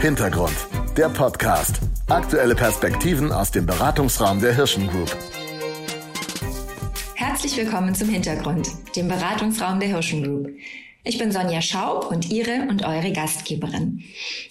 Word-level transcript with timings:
Hintergrund, 0.00 0.56
der 0.96 1.10
Podcast. 1.10 1.80
Aktuelle 2.08 2.56
Perspektiven 2.56 3.30
aus 3.30 3.52
dem 3.52 3.66
Beratungsraum 3.66 4.40
der 4.40 4.54
Hirschen 4.54 4.88
Group. 4.88 5.16
Herzlich 7.14 7.56
willkommen 7.56 7.94
zum 7.94 8.08
Hintergrund, 8.08 8.68
dem 8.96 9.06
Beratungsraum 9.06 9.78
der 9.78 9.90
Hirschen 9.90 10.24
Group. 10.24 10.50
Ich 11.04 11.18
bin 11.18 11.30
Sonja 11.30 11.62
Schaub 11.62 12.10
und 12.10 12.30
Ihre 12.30 12.66
und 12.68 12.84
eure 12.84 13.12
Gastgeberin. 13.12 14.02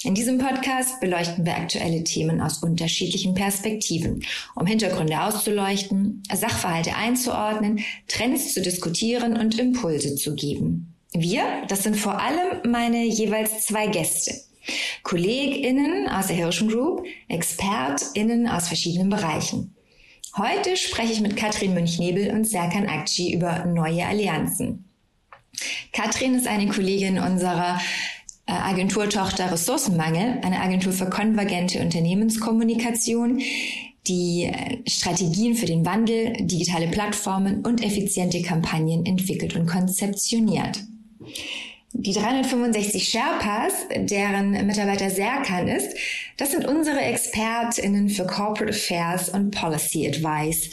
In 0.04 0.16
diesem 0.16 0.38
Podcast 0.38 1.02
beleuchten 1.02 1.46
wir 1.46 1.58
aktuelle 1.58 2.04
Themen 2.04 2.40
aus 2.40 2.64
unterschiedlichen 2.64 3.34
Perspektiven, 3.34 4.24
um 4.56 4.66
Hintergründe 4.66 5.22
auszuleuchten, 5.22 6.24
Sachverhalte 6.34 6.96
einzuordnen, 6.96 7.80
Trends 8.08 8.54
zu 8.54 8.62
diskutieren 8.62 9.36
und 9.38 9.60
Impulse 9.60 10.16
zu 10.16 10.36
geben. 10.36 10.96
Wir, 11.14 11.44
das 11.68 11.84
sind 11.84 11.98
vor 11.98 12.22
allem 12.22 12.72
meine 12.72 13.04
jeweils 13.04 13.66
zwei 13.66 13.88
Gäste. 13.88 14.34
KollegInnen 15.04 16.08
aus 16.08 16.28
der 16.28 16.36
Hirschen 16.36 16.70
Group, 16.70 17.06
ExpertInnen 17.28 18.48
aus 18.48 18.68
verschiedenen 18.68 19.10
Bereichen. 19.10 19.76
Heute 20.38 20.78
spreche 20.78 21.12
ich 21.12 21.22
mit 21.22 21.36
Katrin 21.36 21.74
Münchnebel 21.74 22.32
und 22.32 22.46
Serkan 22.46 22.88
Akci 22.88 23.34
über 23.34 23.66
neue 23.66 24.06
Allianzen. 24.06 24.86
Katrin 25.92 26.36
ist 26.36 26.48
eine 26.48 26.68
Kollegin 26.68 27.20
unserer 27.20 27.82
äh, 28.46 28.54
Agenturtochter 28.54 29.52
Ressourcenmangel, 29.52 30.40
eine 30.42 30.62
Agentur 30.62 30.94
für 30.94 31.10
konvergente 31.10 31.80
Unternehmenskommunikation, 31.82 33.42
die 34.08 34.46
äh, 34.46 34.90
Strategien 34.90 35.56
für 35.56 35.66
den 35.66 35.86
Wandel, 35.86 36.34
digitale 36.40 36.88
Plattformen 36.88 37.66
und 37.66 37.84
effiziente 37.84 38.42
Kampagnen 38.42 39.06
entwickelt 39.06 39.56
und 39.56 39.68
konzeptioniert. 39.68 40.80
Die 41.94 42.14
365 42.14 43.08
Sherpas, 43.08 43.74
deren 43.96 44.52
Mitarbeiter 44.66 45.10
Serkan 45.10 45.68
ist, 45.68 45.96
das 46.38 46.52
sind 46.52 46.66
unsere 46.66 47.02
ExpertInnen 47.02 48.10
für 48.10 48.26
Corporate 48.26 48.70
Affairs 48.70 49.30
und 49.30 49.52
Policy 49.52 50.08
Advice 50.08 50.70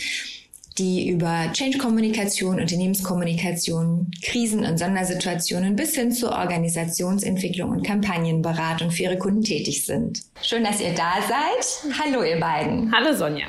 die 0.78 1.08
über 1.08 1.50
Change-Kommunikation, 1.52 2.60
Unternehmenskommunikation, 2.60 4.10
Krisen- 4.22 4.64
und 4.64 4.78
Sondersituationen 4.78 5.77
bis 5.77 5.94
hin 5.94 6.12
zur 6.12 6.30
Organisationsentwicklung 6.33 7.70
und 7.70 7.82
Kampagnenberatung 7.84 8.91
für 8.91 9.05
ihre 9.05 9.19
Kunden 9.19 9.42
tätig 9.42 9.84
sind. 9.84 10.22
Schön, 10.42 10.64
dass 10.64 10.80
ihr 10.80 10.94
da 10.94 11.14
seid. 11.27 11.98
Hallo, 11.98 12.22
ihr 12.22 12.38
beiden. 12.38 12.92
Hallo, 12.92 13.14
Sonja. 13.14 13.47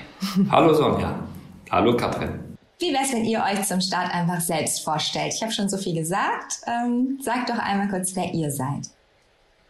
Hallo, 0.49 0.73
Sonja. 0.73 1.23
Hallo, 1.69 1.95
Katrin. 1.95 2.48
Wie 2.81 2.93
wäre 2.93 3.03
es, 3.03 3.11
wenn 3.11 3.25
ihr 3.25 3.39
euch 3.43 3.61
zum 3.63 3.81
Start 3.81 4.13
einfach 4.13 4.39
selbst 4.39 4.85
vorstellt? 4.85 5.33
Ich 5.35 5.41
habe 5.41 5.51
schon 5.51 5.67
so 5.67 5.77
viel 5.77 5.93
gesagt. 5.93 6.61
Ähm, 6.65 7.17
sagt 7.19 7.49
doch 7.49 7.59
einmal 7.59 7.89
kurz, 7.89 8.15
wer 8.15 8.33
ihr 8.33 8.49
seid. 8.51 8.87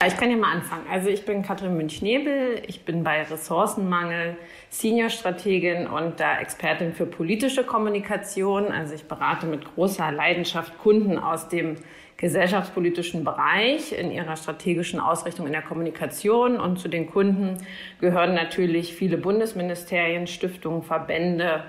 Ich 0.05 0.15
kann 0.15 0.29
ja 0.29 0.37
mal 0.37 0.53
anfangen. 0.53 0.85
Also 0.89 1.09
ich 1.09 1.25
bin 1.25 1.41
Katrin 1.41 1.75
Münch-Nebel, 1.75 2.61
ich 2.67 2.85
bin 2.85 3.03
bei 3.03 3.23
Ressourcenmangel 3.23 4.37
Senior-Strategin 4.69 5.87
und 5.87 6.19
da 6.19 6.39
Expertin 6.39 6.93
für 6.93 7.07
politische 7.07 7.63
Kommunikation. 7.63 8.71
Also 8.71 8.93
ich 8.93 9.05
berate 9.05 9.47
mit 9.47 9.65
großer 9.73 10.11
Leidenschaft 10.11 10.77
Kunden 10.77 11.17
aus 11.17 11.49
dem 11.49 11.77
gesellschaftspolitischen 12.17 13.23
Bereich 13.23 13.91
in 13.91 14.11
ihrer 14.11 14.35
strategischen 14.35 14.99
Ausrichtung 14.99 15.47
in 15.47 15.53
der 15.53 15.63
Kommunikation. 15.63 16.59
Und 16.59 16.77
zu 16.77 16.87
den 16.89 17.09
Kunden 17.09 17.57
gehören 17.99 18.35
natürlich 18.35 18.93
viele 18.93 19.17
Bundesministerien, 19.17 20.27
Stiftungen, 20.27 20.83
Verbände 20.83 21.63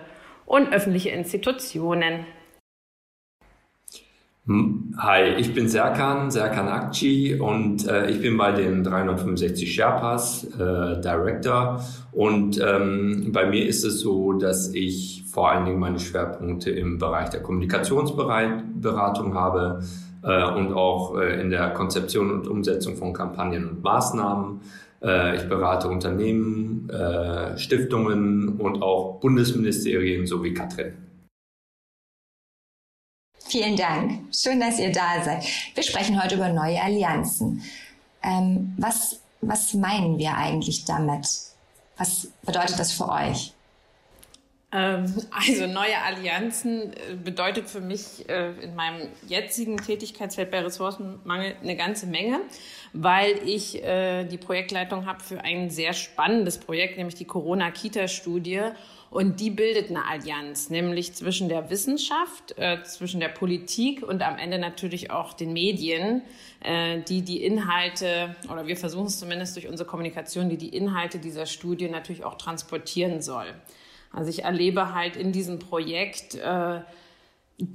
und 0.50 0.72
öffentliche 0.72 1.10
Institutionen. 1.10 2.26
Hi, 4.98 5.34
ich 5.38 5.54
bin 5.54 5.68
Serkan, 5.68 6.32
Serkan 6.32 6.66
Akci 6.66 7.38
und 7.38 7.86
äh, 7.86 8.10
ich 8.10 8.20
bin 8.20 8.36
bei 8.36 8.50
den 8.50 8.82
365 8.82 9.72
Sherpas 9.72 10.42
äh, 10.58 11.00
Director 11.00 11.84
und 12.10 12.60
ähm, 12.60 13.30
bei 13.32 13.46
mir 13.46 13.64
ist 13.64 13.84
es 13.84 14.00
so, 14.00 14.32
dass 14.32 14.74
ich 14.74 15.22
vor 15.30 15.52
allen 15.52 15.66
Dingen 15.66 15.78
meine 15.78 16.00
Schwerpunkte 16.00 16.72
im 16.72 16.98
Bereich 16.98 17.28
der 17.28 17.42
Kommunikationsberatung 17.42 19.34
habe 19.34 19.84
äh, 20.24 20.44
und 20.44 20.72
auch 20.72 21.16
äh, 21.16 21.40
in 21.40 21.50
der 21.50 21.70
Konzeption 21.70 22.32
und 22.32 22.48
Umsetzung 22.48 22.96
von 22.96 23.12
Kampagnen 23.12 23.68
und 23.68 23.84
Maßnahmen. 23.84 24.62
Äh, 25.02 25.36
ich 25.36 25.48
berate 25.48 25.88
Unternehmen, 25.88 26.88
äh, 26.90 27.56
Stiftungen 27.58 28.60
und 28.60 28.82
auch 28.82 29.20
Bundesministerien 29.20 30.26
sowie 30.26 30.54
Katrin. 30.54 30.94
Vielen 33.46 33.76
Dank. 33.76 34.32
Schön, 34.32 34.60
dass 34.60 34.78
ihr 34.78 34.92
da 34.92 35.22
seid. 35.24 35.44
Wir 35.74 35.82
sprechen 35.82 36.22
heute 36.22 36.36
über 36.36 36.50
neue 36.50 36.80
Allianzen. 36.80 37.62
Ähm, 38.22 38.74
was, 38.78 39.20
was 39.40 39.74
meinen 39.74 40.18
wir 40.18 40.36
eigentlich 40.36 40.84
damit? 40.84 41.26
Was 41.96 42.28
bedeutet 42.44 42.78
das 42.78 42.92
für 42.92 43.08
euch? 43.08 43.52
Ähm, 44.72 45.12
also 45.30 45.66
neue 45.66 45.98
Allianzen 46.04 46.92
äh, 46.92 47.16
bedeutet 47.16 47.68
für 47.68 47.80
mich 47.80 48.28
äh, 48.28 48.52
in 48.62 48.76
meinem 48.76 49.08
jetzigen 49.26 49.76
Tätigkeitsfeld 49.76 50.50
bei 50.52 50.60
Ressourcenmangel 50.60 51.56
eine 51.60 51.76
ganze 51.76 52.06
Menge, 52.06 52.40
weil 52.92 53.36
ich 53.44 53.82
äh, 53.82 54.24
die 54.24 54.38
Projektleitung 54.38 55.06
habe 55.06 55.24
für 55.24 55.42
ein 55.42 55.70
sehr 55.70 55.92
spannendes 55.92 56.58
Projekt, 56.58 56.98
nämlich 56.98 57.16
die 57.16 57.24
Corona-Kita-Studie. 57.24 58.60
Und 59.10 59.40
die 59.40 59.50
bildet 59.50 59.90
eine 59.90 60.06
Allianz, 60.06 60.70
nämlich 60.70 61.14
zwischen 61.14 61.48
der 61.48 61.68
Wissenschaft, 61.68 62.54
zwischen 62.84 63.18
der 63.18 63.26
Politik 63.26 64.04
und 64.04 64.22
am 64.22 64.38
Ende 64.38 64.56
natürlich 64.56 65.10
auch 65.10 65.32
den 65.32 65.52
Medien, 65.52 66.22
die 67.08 67.22
die 67.22 67.42
Inhalte, 67.42 68.36
oder 68.48 68.68
wir 68.68 68.76
versuchen 68.76 69.06
es 69.06 69.18
zumindest 69.18 69.56
durch 69.56 69.66
unsere 69.66 69.88
Kommunikation, 69.88 70.48
die 70.48 70.56
die 70.56 70.68
Inhalte 70.68 71.18
dieser 71.18 71.46
Studie 71.46 71.88
natürlich 71.88 72.22
auch 72.22 72.36
transportieren 72.36 73.20
soll. 73.20 73.52
Also 74.12 74.30
ich 74.30 74.44
erlebe 74.44 74.94
halt 74.94 75.16
in 75.16 75.32
diesem 75.32 75.58
Projekt 75.58 76.34
äh, 76.34 76.80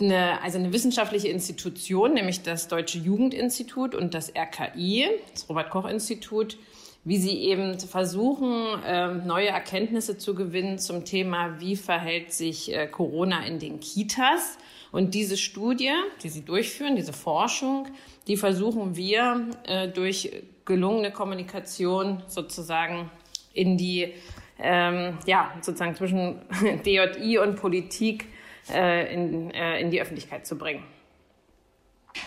eine, 0.02 0.42
also 0.42 0.58
eine 0.58 0.74
wissenschaftliche 0.74 1.28
Institution, 1.28 2.14
nämlich 2.14 2.42
das 2.42 2.68
Deutsche 2.68 2.98
Jugendinstitut 2.98 3.96
und 3.96 4.14
das 4.14 4.34
RKI, 4.36 5.08
das 5.34 5.50
Robert 5.50 5.70
Koch 5.70 5.86
Institut, 5.86 6.58
wie 7.04 7.18
sie 7.18 7.38
eben 7.44 7.80
versuchen, 7.80 8.84
äh, 8.84 9.14
neue 9.14 9.50
Erkenntnisse 9.50 10.18
zu 10.18 10.34
gewinnen 10.34 10.80
zum 10.80 11.06
Thema, 11.06 11.60
wie 11.60 11.76
verhält 11.76 12.34
sich 12.34 12.74
äh, 12.74 12.88
Corona 12.88 13.46
in 13.46 13.60
den 13.60 13.80
Kitas. 13.80 14.58
Und 14.92 15.14
diese 15.14 15.38
Studie, 15.38 15.92
die 16.24 16.30
sie 16.30 16.44
durchführen, 16.44 16.96
diese 16.96 17.14
Forschung, 17.14 17.88
die 18.28 18.38
versuchen 18.38 18.96
wir 18.96 19.50
äh, 19.68 19.88
durch 19.88 20.32
gelungene 20.66 21.12
Kommunikation 21.12 22.24
sozusagen 22.28 23.12
in 23.54 23.78
die 23.78 24.14
ähm, 24.60 25.18
ja, 25.26 25.52
sozusagen 25.62 25.96
zwischen 25.96 26.42
DJI 26.86 27.40
und 27.40 27.56
Politik 27.56 28.28
äh, 28.74 29.14
in, 29.14 29.52
äh, 29.52 29.80
in 29.80 29.92
die 29.92 30.02
Öffentlichkeit 30.02 30.46
zu 30.46 30.58
bringen. 30.58 30.84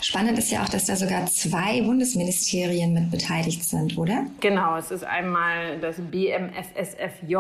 Spannend 0.03 0.39
ist 0.39 0.51
ja 0.51 0.63
auch, 0.63 0.69
dass 0.69 0.85
da 0.85 0.97
sogar 0.97 1.27
zwei 1.27 1.81
Bundesministerien 1.83 2.93
mit 2.93 3.11
beteiligt 3.11 3.65
sind, 3.65 3.97
oder? 3.99 4.27
Genau, 4.41 4.77
es 4.77 4.91
ist 4.91 5.03
einmal 5.03 5.79
das 5.81 5.97
BMFSFJ, 5.97 7.35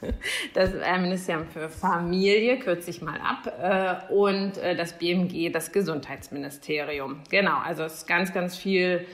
das 0.54 0.70
Ministerium 1.00 1.46
für 1.46 1.68
Familie, 1.68 2.58
kürze 2.58 2.90
ich 2.90 3.02
mal 3.02 3.20
ab, 3.20 4.08
äh, 4.10 4.12
und 4.12 4.58
äh, 4.58 4.74
das 4.74 4.94
BMG, 4.94 5.52
das 5.52 5.70
Gesundheitsministerium. 5.70 7.20
Genau, 7.30 7.58
also 7.58 7.84
es 7.84 7.94
ist 7.94 8.06
ganz, 8.06 8.32
ganz 8.32 8.56
viel 8.56 9.06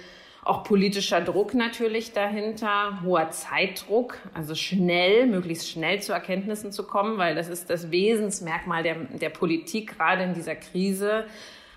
auch 0.44 0.64
politischer 0.64 1.20
Druck 1.20 1.54
natürlich 1.54 2.12
dahinter, 2.12 3.00
hoher 3.04 3.30
Zeitdruck, 3.30 4.18
also 4.34 4.56
schnell, 4.56 5.26
möglichst 5.26 5.70
schnell 5.70 6.02
zu 6.02 6.12
Erkenntnissen 6.12 6.72
zu 6.72 6.84
kommen, 6.84 7.16
weil 7.16 7.36
das 7.36 7.48
ist 7.48 7.70
das 7.70 7.92
Wesensmerkmal 7.92 8.82
der, 8.82 8.96
der 8.96 9.30
Politik, 9.30 9.96
gerade 9.96 10.24
in 10.24 10.34
dieser 10.34 10.56
Krise. 10.56 11.26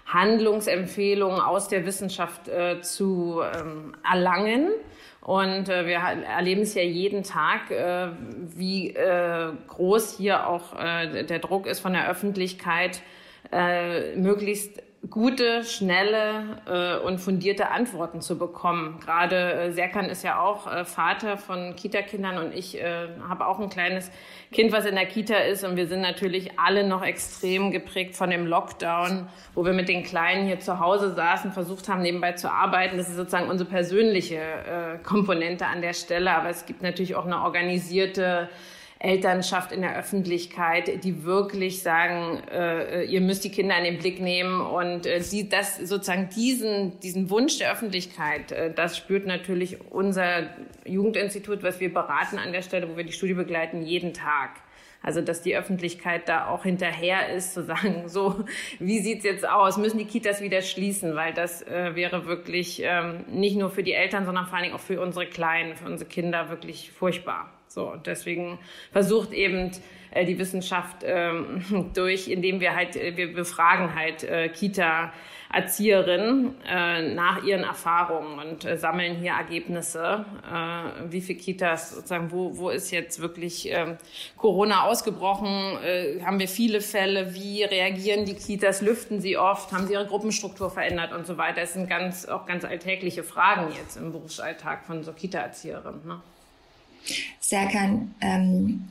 Handlungsempfehlungen 0.07 1.39
aus 1.39 1.67
der 1.67 1.85
Wissenschaft 1.85 2.47
äh, 2.47 2.79
zu 2.81 3.41
ähm, 3.41 3.95
erlangen. 4.07 4.69
Und 5.21 5.69
äh, 5.69 5.87
wir 5.87 5.95
erleben 5.95 6.61
es 6.61 6.75
ja 6.75 6.83
jeden 6.83 7.23
Tag, 7.23 7.71
äh, 7.71 8.09
wie 8.55 8.89
äh, 8.91 9.51
groß 9.67 10.17
hier 10.17 10.47
auch 10.47 10.79
äh, 10.79 11.23
der 11.23 11.39
Druck 11.39 11.65
ist 11.65 11.79
von 11.79 11.93
der 11.93 12.07
Öffentlichkeit, 12.07 13.01
äh, 13.51 14.15
möglichst 14.15 14.83
gute, 15.09 15.63
schnelle 15.63 16.61
äh, 16.65 17.05
und 17.05 17.19
fundierte 17.19 17.71
Antworten 17.71 18.21
zu 18.21 18.37
bekommen. 18.37 18.99
Gerade 19.03 19.53
äh, 19.53 19.71
Serkan 19.71 20.09
ist 20.09 20.23
ja 20.23 20.39
auch 20.39 20.71
äh, 20.71 20.85
Vater 20.85 21.37
von 21.37 21.75
Kita-Kindern 21.75 22.37
und 22.37 22.53
ich 22.53 22.81
äh, 22.81 23.07
habe 23.27 23.47
auch 23.47 23.59
ein 23.59 23.69
kleines 23.69 24.11
Kind, 24.51 24.71
was 24.71 24.85
in 24.85 24.95
der 24.95 25.05
Kita 25.05 25.35
ist 25.35 25.63
und 25.63 25.75
wir 25.75 25.87
sind 25.87 26.01
natürlich 26.01 26.59
alle 26.59 26.87
noch 26.87 27.03
extrem 27.03 27.71
geprägt 27.71 28.15
von 28.15 28.29
dem 28.29 28.45
Lockdown, 28.45 29.27
wo 29.53 29.65
wir 29.65 29.73
mit 29.73 29.89
den 29.89 30.03
Kleinen 30.03 30.45
hier 30.45 30.59
zu 30.59 30.79
Hause 30.79 31.13
saßen, 31.13 31.51
versucht 31.51 31.89
haben, 31.89 32.01
nebenbei 32.01 32.33
zu 32.33 32.51
arbeiten. 32.51 32.97
Das 32.97 33.09
ist 33.09 33.15
sozusagen 33.15 33.49
unsere 33.49 33.69
persönliche 33.69 34.37
äh, 34.37 34.97
Komponente 35.03 35.65
an 35.65 35.81
der 35.81 35.93
Stelle, 35.93 36.31
aber 36.31 36.49
es 36.49 36.65
gibt 36.65 36.81
natürlich 36.81 37.15
auch 37.15 37.25
eine 37.25 37.41
organisierte 37.41 38.49
Elternschaft 38.99 39.71
in 39.71 39.81
der 39.81 39.97
Öffentlichkeit, 39.97 41.03
die 41.03 41.23
wirklich 41.25 41.81
sagen, 41.81 42.41
äh, 42.49 43.03
ihr 43.03 43.21
müsst 43.21 43.43
die 43.43 43.51
Kinder 43.51 43.77
in 43.77 43.83
den 43.83 43.97
Blick 43.97 44.21
nehmen 44.21 44.61
und 44.61 45.05
äh, 45.05 45.19
die, 45.19 45.49
das 45.49 45.77
sozusagen 45.77 46.29
diesen, 46.29 46.99
diesen 47.01 47.29
Wunsch 47.29 47.57
der 47.57 47.71
Öffentlichkeit, 47.71 48.51
äh, 48.51 48.73
das 48.73 48.97
spürt 48.97 49.27
natürlich 49.27 49.91
unser 49.91 50.49
Jugendinstitut, 50.85 51.61
was 51.61 51.79
wir 51.79 51.93
beraten 51.93 52.37
an 52.37 52.53
der 52.53 52.61
Stelle, 52.61 52.89
wo 52.89 52.95
wir 52.95 53.03
die 53.03 53.11
Studie 53.11 53.33
begleiten, 53.33 53.83
jeden 53.83 54.13
Tag. 54.13 54.51
Also 55.05 55.21
dass 55.21 55.43
die 55.43 55.55
Öffentlichkeit 55.55 56.27
da 56.27 56.47
auch 56.47 56.63
hinterher 56.63 57.29
ist, 57.29 57.53
zu 57.53 57.63
sagen, 57.63 58.07
so, 58.07 58.43
wie 58.79 58.99
sieht's 58.99 59.23
jetzt 59.23 59.47
aus? 59.47 59.77
Müssen 59.77 59.99
die 59.99 60.05
Kitas 60.05 60.41
wieder 60.41 60.63
schließen? 60.63 61.15
Weil 61.15 61.31
das 61.33 61.61
äh, 61.61 61.95
wäre 61.95 62.25
wirklich 62.25 62.81
ähm, 62.83 63.23
nicht 63.27 63.55
nur 63.55 63.69
für 63.69 63.83
die 63.83 63.93
Eltern, 63.93 64.25
sondern 64.25 64.47
vor 64.47 64.55
allen 64.55 64.63
Dingen 64.63 64.75
auch 64.75 64.79
für 64.79 64.99
unsere 64.99 65.27
Kleinen, 65.27 65.75
für 65.75 65.85
unsere 65.85 66.09
Kinder 66.09 66.49
wirklich 66.49 66.91
furchtbar. 66.91 67.54
So, 67.75 67.91
und 67.91 68.07
deswegen 68.07 68.57
versucht 68.93 69.33
eben 69.33 69.69
äh, 70.11 70.23
die 70.23 70.39
Wissenschaft 70.39 71.03
ähm, 71.03 71.91
durch, 71.93 72.29
indem 72.29 72.61
wir 72.61 72.73
halt, 72.73 72.95
äh, 72.95 73.17
wir 73.17 73.33
befragen 73.33 73.93
halt 73.93 74.23
äh, 74.23 74.47
Kita 74.47 75.11
Erzieherinnen 75.51 76.55
äh, 76.65 77.13
nach 77.13 77.43
ihren 77.43 77.63
Erfahrungen 77.63 78.39
und 78.39 78.63
äh, 78.63 78.77
sammeln 78.77 79.15
hier 79.15 79.33
Ergebnisse, 79.33 80.25
äh, 80.49 81.11
wie 81.11 81.19
viele 81.19 81.37
Kitas 81.37 81.91
sozusagen, 81.91 82.31
wo, 82.31 82.57
wo 82.57 82.69
ist 82.69 82.91
jetzt 82.91 83.19
wirklich 83.19 83.69
ähm, 83.69 83.97
Corona 84.37 84.83
ausgebrochen, 84.83 85.77
äh, 85.83 86.21
haben 86.23 86.39
wir 86.39 86.47
viele 86.47 86.79
Fälle, 86.79 87.33
wie 87.33 87.63
reagieren 87.63 88.23
die 88.23 88.35
Kitas, 88.35 88.81
lüften 88.81 89.19
sie 89.19 89.37
oft, 89.37 89.73
haben 89.73 89.85
sie 89.87 89.93
ihre 89.93 90.07
Gruppenstruktur 90.07 90.69
verändert 90.69 91.11
und 91.11 91.27
so 91.27 91.37
weiter. 91.37 91.61
Das 91.61 91.73
sind 91.73 91.89
ganz, 91.89 92.25
auch 92.25 92.45
ganz 92.45 92.63
alltägliche 92.63 93.23
Fragen 93.23 93.73
jetzt 93.77 93.97
im 93.97 94.13
Berufsalltag 94.13 94.85
von 94.85 95.03
so 95.03 95.11
Kita-Erzieherinnen. 95.11 96.05
Ne? 96.05 96.21
Serkan, 97.39 98.13
ähm, 98.21 98.87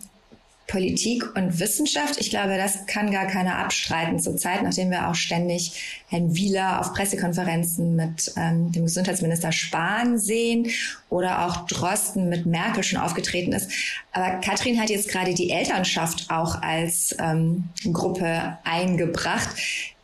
Politik 0.66 1.36
und 1.36 1.60
Wissenschaft, 1.60 2.18
ich 2.18 2.30
glaube, 2.30 2.56
das 2.56 2.86
kann 2.86 3.10
gar 3.10 3.26
keiner 3.26 3.58
abstreiten 3.58 4.18
zurzeit, 4.18 4.62
nachdem 4.62 4.90
wir 4.90 5.08
auch 5.08 5.14
ständig 5.14 6.02
Herrn 6.08 6.34
Wieler 6.34 6.80
auf 6.80 6.94
Pressekonferenzen 6.94 7.96
mit 7.96 8.32
ähm, 8.36 8.72
dem 8.72 8.84
Gesundheitsminister 8.84 9.52
Spahn 9.52 10.18
sehen 10.18 10.68
oder 11.10 11.46
auch 11.46 11.66
Drosten 11.66 12.30
mit 12.30 12.46
Merkel 12.46 12.82
schon 12.82 12.98
aufgetreten 12.98 13.52
ist. 13.52 13.70
Aber 14.12 14.40
Katrin 14.40 14.80
hat 14.80 14.88
jetzt 14.88 15.08
gerade 15.08 15.34
die 15.34 15.50
Elternschaft 15.50 16.30
auch 16.30 16.62
als 16.62 17.14
ähm, 17.20 17.64
Gruppe 17.92 18.56
eingebracht, 18.64 19.50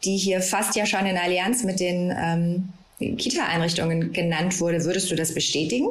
die 0.05 0.19
hier 0.19 0.43
fast 0.43 0.77
ja 0.77 0.85
schon 0.85 1.07
in 1.07 1.17
Allianz 1.17 1.65
mit 1.65 1.81
den 1.81 2.15
ähm, 2.17 3.17
Kita-Einrichtungen 3.17 4.13
genannt 4.13 4.61
wurde. 4.61 4.85
Würdest 4.85 5.11
du 5.11 5.17
das 5.17 5.33
bestätigen? 5.33 5.89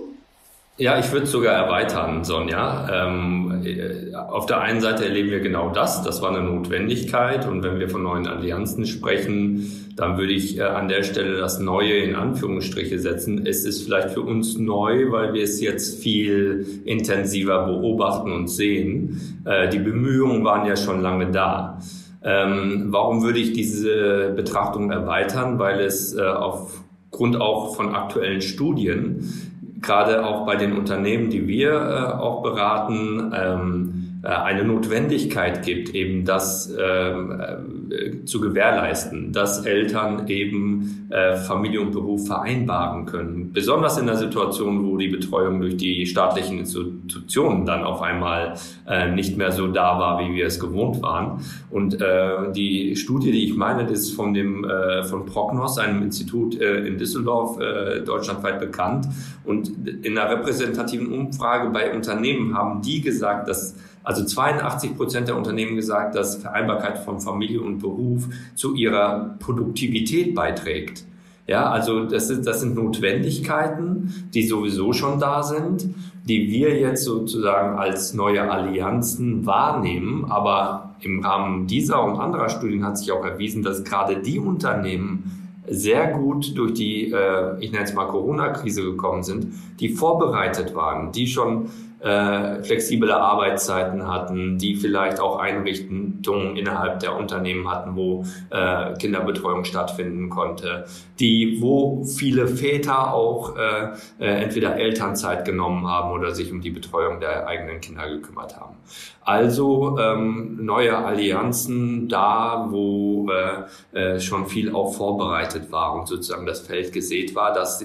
Ja, 0.79 0.97
ich 0.97 1.11
würde 1.11 1.25
sogar 1.25 1.55
erweitern, 1.55 2.23
Sonja. 2.23 2.87
Ähm, 2.89 3.63
äh, 3.65 4.15
auf 4.15 4.45
der 4.45 4.61
einen 4.61 4.79
Seite 4.79 5.03
erleben 5.03 5.29
wir 5.29 5.41
genau 5.41 5.71
das, 5.71 6.03
das 6.03 6.21
war 6.21 6.29
eine 6.29 6.41
Notwendigkeit 6.41 7.45
und 7.45 7.63
wenn 7.63 7.79
wir 7.79 7.89
von 7.89 8.01
neuen 8.01 8.27
Allianzen 8.27 8.85
sprechen, 8.85 9.91
dann 9.97 10.17
würde 10.17 10.31
ich 10.31 10.57
äh, 10.57 10.61
an 10.61 10.87
der 10.87 11.03
Stelle 11.03 11.37
das 11.37 11.59
Neue 11.59 11.95
in 11.95 12.15
Anführungsstriche 12.15 12.97
setzen. 12.97 13.45
Es 13.45 13.65
ist 13.65 13.83
vielleicht 13.83 14.11
für 14.11 14.21
uns 14.21 14.57
neu, 14.57 15.11
weil 15.11 15.33
wir 15.33 15.43
es 15.43 15.59
jetzt 15.59 16.01
viel 16.01 16.65
intensiver 16.85 17.65
beobachten 17.65 18.31
und 18.31 18.47
sehen. 18.47 19.41
Äh, 19.43 19.67
die 19.67 19.79
Bemühungen 19.79 20.45
waren 20.45 20.65
ja 20.65 20.77
schon 20.77 21.01
lange 21.01 21.29
da. 21.29 21.81
Ähm, 22.23 22.85
warum 22.87 23.21
würde 23.21 23.39
ich 23.39 23.51
diese 23.51 24.31
Betrachtung 24.33 24.91
erweitern? 24.91 25.59
Weil 25.59 25.81
es 25.81 26.15
äh, 26.15 26.21
aufgrund 26.21 27.35
auch 27.41 27.75
von 27.75 27.93
aktuellen 27.93 28.39
Studien 28.39 29.58
gerade 29.81 30.25
auch 30.25 30.45
bei 30.45 30.55
den 30.55 30.77
Unternehmen, 30.77 31.29
die 31.29 31.47
wir 31.47 31.71
äh, 31.73 32.19
auch 32.19 32.41
beraten, 32.41 33.33
ähm, 33.35 33.93
äh, 33.93 33.98
eine 34.21 34.65
Notwendigkeit 34.65 35.63
gibt, 35.63 35.95
eben 35.95 36.25
das 36.25 36.73
ähm, 36.77 37.89
äh, 37.89 38.25
zu 38.25 38.41
gewährleisten, 38.41 39.31
dass 39.31 39.65
Eltern 39.65 40.27
eben 40.27 41.07
äh, 41.09 41.37
Familie 41.37 41.79
und 41.79 41.91
Beruf 41.91 42.27
vereinbaren 42.27 43.05
können. 43.05 43.53
Besonders 43.53 43.97
in 43.97 44.07
der 44.07 44.17
Situation, 44.17 44.85
wo 44.85 44.97
die 44.97 45.07
Betreuung 45.07 45.61
durch 45.61 45.77
die 45.77 46.05
staatlichen 46.05 46.59
Institutionen 46.59 47.65
dann 47.65 47.85
auf 47.85 48.01
einmal 48.01 48.55
äh, 48.87 49.09
nicht 49.09 49.37
mehr 49.37 49.53
so 49.53 49.67
da 49.67 49.97
war, 49.97 50.19
wie 50.19 50.35
wir 50.35 50.47
es 50.47 50.59
gewohnt 50.59 51.01
waren. 51.01 51.39
Und 51.69 52.01
äh, 52.01 52.51
die 52.53 52.97
Studie, 52.97 53.31
die 53.31 53.45
ich 53.45 53.55
meine, 53.55 53.89
ist 53.89 54.11
von 54.11 54.33
dem 54.33 54.65
äh, 54.65 55.03
von 55.03 55.25
Prognos, 55.25 55.77
einem 55.77 56.03
Institut 56.03 56.59
äh, 56.59 56.85
in 56.85 56.97
Düsseldorf, 56.97 57.57
äh, 57.61 58.01
deutschlandweit 58.01 58.59
bekannt. 58.59 59.07
Und 59.45 59.71
in 60.03 60.17
einer 60.17 60.29
repräsentativen 60.29 61.07
Umfrage 61.07 61.69
bei 61.69 61.93
Unternehmen 61.93 62.53
haben 62.53 62.81
die 62.81 62.99
gesagt, 62.99 63.47
dass 63.47 63.75
also 64.03 64.23
82 64.23 64.95
Prozent 64.95 65.27
der 65.27 65.37
Unternehmen 65.37 65.75
gesagt, 65.75 66.15
dass 66.15 66.37
Vereinbarkeit 66.37 66.99
von 66.99 67.19
Familie 67.19 67.61
und 67.61 67.79
Beruf 67.79 68.27
zu 68.55 68.75
ihrer 68.75 69.35
Produktivität 69.39 70.33
beiträgt. 70.33 71.03
Ja, 71.49 71.69
also 71.71 72.05
das, 72.05 72.29
ist, 72.29 72.45
das 72.45 72.61
sind 72.61 72.75
Notwendigkeiten, 72.75 74.29
die 74.35 74.45
sowieso 74.45 74.93
schon 74.93 75.19
da 75.19 75.41
sind, 75.41 75.95
die 76.25 76.47
wir 76.51 76.79
jetzt 76.79 77.03
sozusagen 77.03 77.75
als 77.79 78.13
neue 78.13 78.51
Allianzen 78.51 79.47
wahrnehmen. 79.47 80.25
Aber 80.29 80.93
im 81.01 81.25
Rahmen 81.25 81.65
dieser 81.65 82.03
und 82.03 82.19
anderer 82.19 82.49
Studien 82.49 82.85
hat 82.85 82.99
sich 82.99 83.11
auch 83.11 83.25
erwiesen, 83.25 83.63
dass 83.63 83.83
gerade 83.83 84.17
die 84.17 84.37
Unternehmen 84.37 85.55
sehr 85.67 86.13
gut 86.13 86.55
durch 86.55 86.73
die, 86.73 87.11
äh, 87.11 87.59
ich 87.59 87.71
nenne 87.71 87.85
es 87.85 87.93
mal 87.93 88.05
Corona-Krise 88.05 88.83
gekommen 88.83 89.23
sind, 89.23 89.47
die 89.79 89.89
vorbereitet 89.89 90.75
waren, 90.75 91.11
die 91.11 91.25
schon 91.25 91.69
äh, 91.99 92.63
flexible 92.63 93.11
Arbeitszeiten 93.11 94.07
hatten, 94.07 94.57
die 94.57 94.75
vielleicht 94.75 95.19
auch 95.19 95.37
Einrichtungen 95.37 96.55
innerhalb 96.55 96.99
der 96.99 97.15
Unternehmen 97.15 97.69
hatten, 97.69 97.95
wo 97.95 98.23
äh, 98.49 98.93
Kinderbetreuung 98.93 99.65
stattfinden 99.65 100.29
konnte, 100.29 100.85
die, 101.19 101.57
wo 101.59 102.03
viele 102.05 102.47
Väter 102.47 103.13
auch 103.13 103.55
äh, 103.57 103.89
äh, 104.19 104.43
entweder 104.43 104.77
Elternzeit 104.77 105.45
genommen 105.45 105.87
haben 105.87 106.11
oder 106.11 106.33
sich 106.33 106.51
um 106.51 106.61
die 106.61 106.71
Betreuung 106.71 107.19
der 107.19 107.47
eigenen 107.47 107.81
Kinder 107.81 108.09
gekümmert 108.09 108.57
haben. 108.57 108.77
Also 109.21 109.97
ähm, 109.99 110.57
neue 110.61 110.97
Allianzen 110.97 112.07
da, 112.07 112.67
wo 112.69 113.29
äh, 113.29 113.97
äh, 114.15 114.19
schon 114.19 114.47
viel 114.47 114.73
auch 114.73 114.93
vorbereitet 114.95 115.71
war 115.71 115.93
und 115.93 116.07
sozusagen 116.07 116.45
das 116.45 116.61
Feld 116.61 116.93
gesät 116.93 117.35
war, 117.35 117.53
dass 117.53 117.81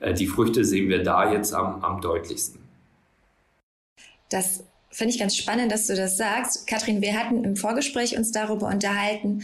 äh, 0.00 0.14
die 0.14 0.26
Früchte 0.26 0.64
sehen 0.64 0.88
wir 0.88 1.02
da 1.02 1.30
jetzt 1.30 1.52
am, 1.54 1.82
am 1.82 2.00
deutlichsten. 2.00 2.61
Das 4.32 4.64
finde 4.90 5.14
ich 5.14 5.20
ganz 5.20 5.36
spannend, 5.36 5.72
dass 5.72 5.86
du 5.86 5.94
das 5.94 6.16
sagst. 6.16 6.66
Kathrin, 6.66 7.02
wir 7.02 7.18
hatten 7.18 7.44
im 7.44 7.56
Vorgespräch 7.56 8.16
uns 8.16 8.32
darüber 8.32 8.68
unterhalten, 8.68 9.42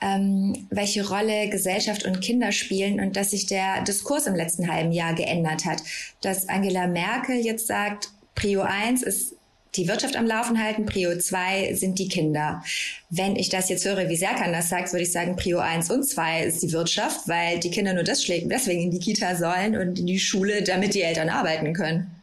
ähm, 0.00 0.66
welche 0.70 1.08
Rolle 1.08 1.48
Gesellschaft 1.48 2.04
und 2.04 2.20
Kinder 2.20 2.52
spielen 2.52 3.00
und 3.00 3.16
dass 3.16 3.30
sich 3.30 3.46
der 3.46 3.82
Diskurs 3.82 4.26
im 4.26 4.34
letzten 4.34 4.70
halben 4.70 4.92
Jahr 4.92 5.14
geändert 5.14 5.64
hat. 5.64 5.82
Dass 6.20 6.48
Angela 6.48 6.86
Merkel 6.86 7.36
jetzt 7.36 7.66
sagt, 7.66 8.10
Prio 8.34 8.62
1 8.62 9.02
ist 9.02 9.34
die 9.76 9.88
Wirtschaft 9.88 10.16
am 10.16 10.26
Laufen 10.26 10.62
halten, 10.62 10.86
Prio 10.86 11.18
2 11.18 11.74
sind 11.74 11.98
die 11.98 12.08
Kinder. 12.08 12.62
Wenn 13.10 13.34
ich 13.34 13.48
das 13.48 13.68
jetzt 13.68 13.84
höre, 13.84 14.08
wie 14.08 14.16
Serkan 14.16 14.52
das 14.52 14.68
sagt, 14.68 14.92
würde 14.92 15.02
ich 15.02 15.10
sagen, 15.10 15.34
Prio 15.34 15.58
1 15.58 15.90
und 15.90 16.04
2 16.04 16.44
ist 16.44 16.62
die 16.62 16.72
Wirtschaft, 16.72 17.26
weil 17.26 17.58
die 17.58 17.70
Kinder 17.70 17.92
nur 17.92 18.04
deswegen 18.04 18.50
in 18.50 18.90
die 18.90 19.00
Kita 19.00 19.34
sollen 19.34 19.76
und 19.76 19.98
in 19.98 20.06
die 20.06 20.20
Schule, 20.20 20.62
damit 20.62 20.94
die 20.94 21.02
Eltern 21.02 21.28
arbeiten 21.28 21.72
können. 21.72 22.13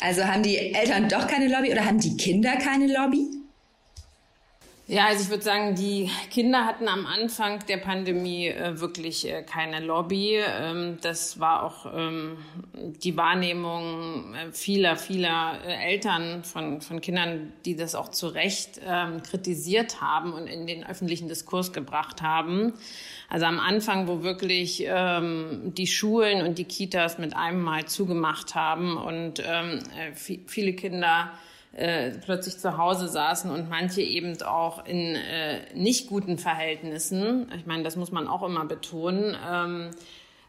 Also 0.00 0.24
haben 0.24 0.42
die 0.42 0.56
Eltern 0.74 1.08
doch 1.08 1.26
keine 1.26 1.48
Lobby 1.48 1.72
oder 1.72 1.84
haben 1.84 1.98
die 2.00 2.16
Kinder 2.16 2.56
keine 2.56 2.86
Lobby? 2.86 3.35
Ja, 4.88 5.06
also 5.06 5.24
ich 5.24 5.30
würde 5.30 5.42
sagen, 5.42 5.74
die 5.74 6.08
Kinder 6.30 6.64
hatten 6.64 6.86
am 6.86 7.06
Anfang 7.06 7.58
der 7.66 7.78
Pandemie 7.78 8.46
äh, 8.46 8.78
wirklich 8.78 9.26
äh, 9.26 9.42
keine 9.42 9.80
Lobby. 9.80 10.36
Ähm, 10.36 10.98
das 11.00 11.40
war 11.40 11.64
auch 11.64 11.92
ähm, 11.92 12.38
die 13.02 13.16
Wahrnehmung 13.16 14.36
äh, 14.36 14.52
vieler, 14.52 14.94
vieler 14.94 15.58
äh, 15.66 15.90
Eltern 15.90 16.44
von, 16.44 16.80
von 16.82 17.00
Kindern, 17.00 17.52
die 17.64 17.74
das 17.74 17.96
auch 17.96 18.10
zu 18.10 18.28
Recht 18.28 18.80
ähm, 18.86 19.24
kritisiert 19.24 20.00
haben 20.00 20.32
und 20.32 20.46
in 20.46 20.68
den 20.68 20.86
öffentlichen 20.86 21.26
Diskurs 21.26 21.72
gebracht 21.72 22.22
haben. 22.22 22.72
Also 23.28 23.46
am 23.46 23.58
Anfang, 23.58 24.06
wo 24.06 24.22
wirklich 24.22 24.84
ähm, 24.86 25.72
die 25.76 25.88
Schulen 25.88 26.46
und 26.46 26.58
die 26.58 26.64
Kitas 26.64 27.18
mit 27.18 27.34
einem 27.34 27.60
Mal 27.60 27.86
zugemacht 27.86 28.54
haben 28.54 28.96
und 28.96 29.42
ähm, 29.44 29.80
äh, 29.98 30.14
viele 30.14 30.74
Kinder 30.74 31.32
äh, 31.76 32.12
plötzlich 32.24 32.58
zu 32.58 32.78
Hause 32.78 33.06
saßen 33.06 33.50
und 33.50 33.68
manche 33.68 34.00
eben 34.00 34.40
auch 34.42 34.86
in 34.86 35.14
äh, 35.14 35.60
nicht 35.74 36.08
guten 36.08 36.38
Verhältnissen. 36.38 37.52
Ich 37.54 37.66
meine, 37.66 37.82
das 37.82 37.96
muss 37.96 38.10
man 38.12 38.28
auch 38.28 38.42
immer 38.42 38.64
betonen, 38.64 39.36
ähm, 39.46 39.90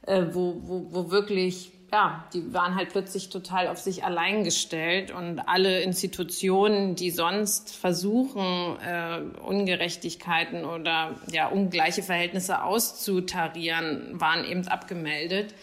äh, 0.06 0.24
wo, 0.32 0.56
wo, 0.64 0.88
wo 0.90 1.12
wirklich 1.12 1.74
ja, 1.92 2.26
die 2.34 2.54
waren 2.54 2.76
halt 2.76 2.90
plötzlich 2.90 3.30
total 3.30 3.68
auf 3.68 3.78
sich 3.78 4.04
allein 4.04 4.44
gestellt 4.44 5.12
und 5.12 5.40
alle 5.40 5.82
Institutionen, 5.82 6.96
die 6.96 7.12
sonst 7.12 7.76
versuchen, 7.76 8.78
äh, 8.86 9.22
Ungerechtigkeiten 9.42 10.66
oder 10.66 11.16
ja, 11.32 11.48
ungleiche 11.48 12.04
Verhältnisse 12.04 12.64
auszutarieren, 12.64 14.20
waren 14.20 14.44
eben 14.44 14.68
abgemeldet. 14.68 15.54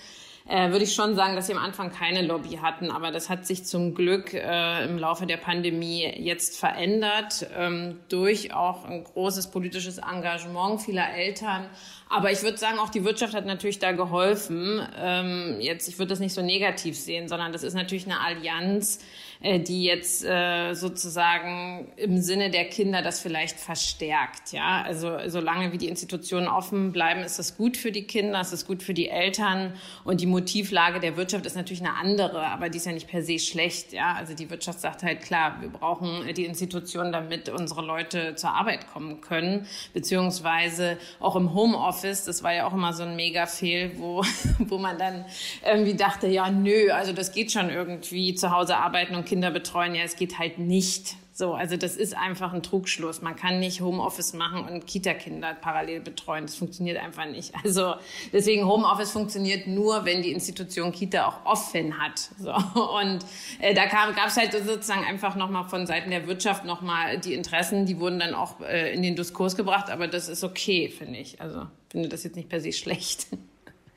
Äh, 0.46 0.70
würde 0.70 0.84
ich 0.84 0.94
schon 0.94 1.14
sagen, 1.14 1.36
dass 1.36 1.46
sie 1.46 1.54
am 1.54 1.58
Anfang 1.58 1.90
keine 1.90 2.20
Lobby 2.20 2.58
hatten. 2.60 2.90
Aber 2.90 3.10
das 3.10 3.30
hat 3.30 3.46
sich 3.46 3.64
zum 3.64 3.94
Glück 3.94 4.34
äh, 4.34 4.84
im 4.84 4.98
Laufe 4.98 5.24
der 5.24 5.38
Pandemie 5.38 6.02
jetzt 6.18 6.58
verändert, 6.58 7.46
ähm, 7.56 8.00
durch 8.10 8.52
auch 8.52 8.84
ein 8.84 9.04
großes 9.04 9.50
politisches 9.50 9.98
Engagement 9.98 10.82
vieler 10.82 11.14
Eltern. 11.14 11.66
Aber 12.10 12.30
ich 12.30 12.42
würde 12.42 12.58
sagen, 12.58 12.78
auch 12.78 12.90
die 12.90 13.04
Wirtschaft 13.04 13.34
hat 13.34 13.46
natürlich 13.46 13.78
da 13.78 13.92
geholfen. 13.92 14.86
Ähm, 14.98 15.56
jetzt, 15.60 15.88
ich 15.88 15.98
würde 15.98 16.10
das 16.10 16.20
nicht 16.20 16.34
so 16.34 16.42
negativ 16.42 16.98
sehen, 16.98 17.26
sondern 17.26 17.52
das 17.52 17.62
ist 17.62 17.74
natürlich 17.74 18.04
eine 18.04 18.20
Allianz, 18.20 19.00
die 19.42 19.84
jetzt 19.84 20.24
äh, 20.24 20.74
sozusagen 20.74 21.92
im 21.96 22.20
Sinne 22.20 22.50
der 22.50 22.64
Kinder 22.66 23.02
das 23.02 23.20
vielleicht 23.20 23.58
verstärkt. 23.58 24.52
Ja, 24.52 24.82
also 24.82 25.18
solange 25.26 25.72
wie 25.72 25.78
die 25.78 25.88
Institutionen 25.88 26.48
offen 26.48 26.92
bleiben, 26.92 27.20
ist 27.20 27.38
das 27.38 27.56
gut 27.56 27.76
für 27.76 27.92
die 27.92 28.04
Kinder, 28.04 28.40
ist 28.40 28.52
das 28.52 28.66
gut 28.66 28.82
für 28.82 28.94
die 28.94 29.08
Eltern 29.08 29.74
und 30.04 30.20
die 30.20 30.26
Motivlage 30.26 31.00
der 31.00 31.16
Wirtschaft 31.16 31.46
ist 31.46 31.56
natürlich 31.56 31.82
eine 31.82 31.94
andere, 31.94 32.46
aber 32.46 32.68
die 32.68 32.78
ist 32.78 32.86
ja 32.86 32.92
nicht 32.92 33.08
per 33.08 33.22
se 33.22 33.38
schlecht. 33.38 33.92
Ja, 33.92 34.14
also 34.14 34.34
die 34.34 34.50
Wirtschaft 34.50 34.80
sagt 34.80 35.02
halt 35.02 35.22
klar, 35.22 35.58
wir 35.60 35.68
brauchen 35.68 36.32
die 36.34 36.44
Institutionen, 36.44 37.12
damit 37.12 37.48
unsere 37.48 37.82
Leute 37.82 38.34
zur 38.34 38.50
Arbeit 38.50 38.86
kommen 38.92 39.20
können, 39.20 39.66
beziehungsweise 39.92 40.98
auch 41.20 41.36
im 41.36 41.54
Homeoffice. 41.54 42.24
Das 42.24 42.42
war 42.42 42.52
ja 42.52 42.66
auch 42.66 42.72
immer 42.72 42.92
so 42.92 43.02
ein 43.02 43.16
Mega-Fehl, 43.16 43.92
wo 43.96 44.22
wo 44.58 44.78
man 44.78 44.98
dann 44.98 45.24
irgendwie 45.64 45.94
dachte, 45.94 46.26
ja 46.26 46.50
nö, 46.50 46.90
also 46.90 47.12
das 47.12 47.32
geht 47.32 47.52
schon 47.52 47.70
irgendwie 47.70 48.34
zu 48.34 48.50
Hause 48.50 48.76
arbeiten 48.76 49.14
und 49.14 49.24
Kinder 49.25 49.50
betreuen, 49.50 49.95
ja, 49.95 50.02
es 50.02 50.16
geht 50.16 50.38
halt 50.38 50.59
nicht. 50.59 51.16
So, 51.37 51.54
also 51.54 51.76
das 51.76 51.97
ist 51.97 52.16
einfach 52.16 52.52
ein 52.52 52.62
Trugschluss. 52.62 53.21
Man 53.21 53.35
kann 53.35 53.59
nicht 53.59 53.81
Homeoffice 53.81 54.35
machen 54.35 54.69
und 54.69 54.87
Kita-Kinder 54.87 55.54
parallel 55.54 56.00
betreuen. 56.00 56.47
Das 56.47 56.54
funktioniert 56.54 56.97
einfach 56.97 57.26
nicht. 57.26 57.52
Also 57.64 57.95
deswegen 58.33 58.66
Homeoffice 58.66 59.11
funktioniert 59.11 59.66
nur, 59.66 60.04
wenn 60.04 60.23
die 60.23 60.31
Institution 60.31 60.93
Kita 60.93 61.26
auch 61.26 61.45
offen 61.45 61.99
hat. 61.99 62.31
So 62.38 62.52
und 62.52 63.25
äh, 63.59 63.75
da 63.75 63.87
gab 63.87 64.28
es 64.28 64.37
halt 64.37 64.52
sozusagen 64.52 65.04
einfach 65.04 65.35
nochmal 65.35 65.64
von 65.64 65.87
Seiten 65.87 66.11
der 66.11 66.28
Wirtschaft 66.28 66.64
nochmal 66.64 67.19
die 67.19 67.33
Interessen, 67.33 67.87
die 67.87 67.99
wurden 67.99 68.21
dann 68.21 68.35
auch 68.35 68.61
äh, 68.61 68.93
in 68.95 69.02
den 69.02 69.16
Diskurs 69.16 69.57
gebracht. 69.57 69.90
Aber 69.90 70.07
das 70.07 70.28
ist 70.28 70.45
okay, 70.45 70.88
finde 70.88 71.19
ich. 71.19 71.40
Also 71.40 71.66
finde 71.88 72.11
das 72.11 72.23
jetzt 72.23 72.37
nicht 72.37 72.49
per 72.49 72.61
se 72.61 72.73
schlecht. 72.73 73.26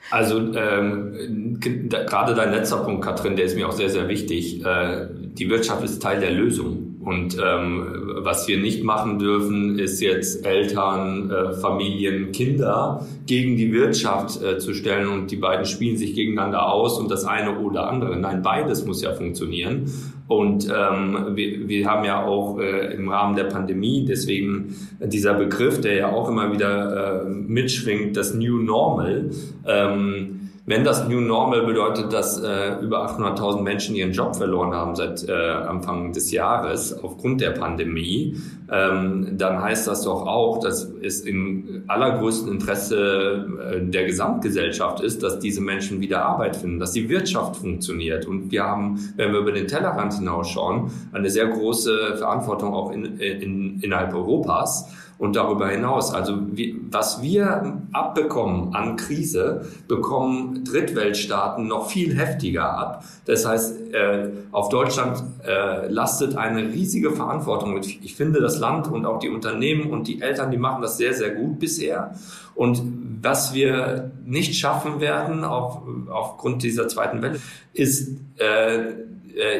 Also 0.09 0.53
ähm, 0.53 1.59
gerade 1.59 2.33
dein 2.33 2.51
letzter 2.51 2.77
Punkt, 2.77 3.03
Katrin, 3.03 3.35
der 3.35 3.45
ist 3.45 3.55
mir 3.55 3.67
auch 3.67 3.73
sehr, 3.73 3.89
sehr 3.89 4.07
wichtig. 4.07 4.63
Äh, 4.65 5.07
die 5.11 5.49
Wirtschaft 5.49 5.83
ist 5.83 6.01
Teil 6.01 6.19
der 6.19 6.31
Lösung. 6.31 6.86
Und 7.07 7.37
ähm, 7.41 7.85
was 8.17 8.49
wir 8.49 8.57
nicht 8.57 8.83
machen 8.83 9.17
dürfen, 9.17 9.79
ist 9.79 10.01
jetzt 10.01 10.45
Eltern, 10.45 11.31
äh, 11.31 11.53
Familien, 11.53 12.33
Kinder 12.33 13.07
gegen 13.25 13.55
die 13.55 13.71
Wirtschaft 13.71 14.43
äh, 14.43 14.57
zu 14.57 14.73
stellen 14.73 15.07
und 15.07 15.31
die 15.31 15.37
beiden 15.37 15.65
spielen 15.65 15.95
sich 15.95 16.15
gegeneinander 16.15 16.69
aus 16.69 16.99
und 16.99 17.09
das 17.09 17.23
eine 17.23 17.59
oder 17.59 17.89
andere. 17.89 18.17
Nein, 18.17 18.41
beides 18.41 18.85
muss 18.85 19.01
ja 19.01 19.13
funktionieren. 19.13 19.89
Und 20.27 20.67
ähm, 20.67 21.27
wir, 21.35 21.69
wir 21.69 21.87
haben 21.87 22.03
ja 22.03 22.25
auch 22.25 22.59
äh, 22.59 22.93
im 22.93 23.07
Rahmen 23.07 23.37
der 23.37 23.45
Pandemie, 23.45 24.03
deswegen 24.05 24.75
dieser 25.01 25.33
Begriff, 25.35 25.79
der 25.79 25.95
ja 25.95 26.11
auch 26.11 26.27
immer 26.27 26.51
wieder 26.51 27.21
äh, 27.21 27.29
mitschwingt, 27.29 28.17
das 28.17 28.33
New 28.33 28.57
Normal. 28.57 29.29
Ähm, 29.65 30.36
wenn 30.67 30.83
das 30.83 31.07
New 31.07 31.21
Normal 31.21 31.65
bedeutet, 31.65 32.11
dass 32.11 32.41
äh, 32.43 32.75
über 32.81 33.09
800.000 33.09 33.61
Menschen 33.61 33.95
ihren 33.95 34.11
Job 34.11 34.35
verloren 34.35 34.73
haben 34.73 34.97
seit 34.97 35.27
äh, 35.27 35.31
Anfang 35.31 36.11
des 36.11 36.29
Jahres 36.31 37.01
aufgrund 37.01 37.39
der 37.39 37.51
Pandemie, 37.51 38.35
ähm, 38.69 39.37
dann 39.37 39.61
heißt 39.61 39.87
das 39.87 40.03
doch 40.03 40.27
auch, 40.27 40.59
dass 40.59 40.91
es 41.01 41.21
im 41.21 41.83
allergrößten 41.87 42.51
Interesse 42.51 43.47
äh, 43.71 43.81
der 43.81 44.07
Gesamtgesellschaft 44.07 44.99
ist, 44.99 45.23
dass 45.23 45.39
diese 45.39 45.61
Menschen 45.61 46.01
wieder 46.01 46.25
Arbeit 46.25 46.57
finden, 46.57 46.79
dass 46.79 46.91
die 46.91 47.07
Wirtschaft 47.07 47.55
funktioniert. 47.55 48.25
Und 48.25 48.51
wir 48.51 48.65
haben, 48.65 49.13
wenn 49.15 49.31
wir 49.31 49.39
über 49.39 49.53
den 49.53 49.69
Tellerrand 49.69 50.15
hinausschauen, 50.15 50.91
eine 51.13 51.29
sehr 51.29 51.47
große 51.47 52.17
Verantwortung 52.17 52.73
auch 52.73 52.91
in, 52.91 53.17
in, 53.19 53.79
innerhalb 53.79 54.13
Europas 54.13 54.89
und 55.17 55.35
darüber 55.35 55.67
hinaus. 55.69 56.13
Also 56.13 56.37
wie, 56.51 56.79
was 56.91 57.21
wir 57.21 57.81
abbekommen 57.91 58.75
an 58.75 58.95
Krise, 58.95 59.65
bekommen 59.87 60.63
Drittweltstaaten 60.63 61.67
noch 61.67 61.89
viel 61.89 62.17
heftiger 62.17 62.77
ab. 62.77 63.03
Das 63.25 63.45
heißt, 63.45 63.93
äh, 63.93 64.29
auf 64.51 64.69
Deutschland 64.69 65.23
äh, 65.45 65.87
lastet 65.87 66.35
eine 66.35 66.61
riesige 66.61 67.11
Verantwortung. 67.11 67.79
Ich 67.79 68.15
finde, 68.15 68.41
das 68.41 68.59
Land 68.59 68.87
und 68.91 69.05
auch 69.05 69.19
die 69.19 69.29
Unternehmen 69.29 69.89
und 69.89 70.07
die 70.07 70.21
Eltern, 70.21 70.51
die 70.51 70.57
machen 70.57 70.81
das 70.81 70.97
sehr, 70.97 71.13
sehr 71.13 71.31
gut 71.31 71.59
bisher. 71.59 72.15
Und 72.55 72.81
was 73.21 73.53
wir 73.53 74.11
nicht 74.25 74.55
schaffen 74.55 74.99
werden 74.99 75.43
auf, 75.43 75.81
aufgrund 76.09 76.63
dieser 76.63 76.87
zweiten 76.87 77.21
Welle, 77.21 77.39
ist 77.73 78.19
äh, 78.37 78.93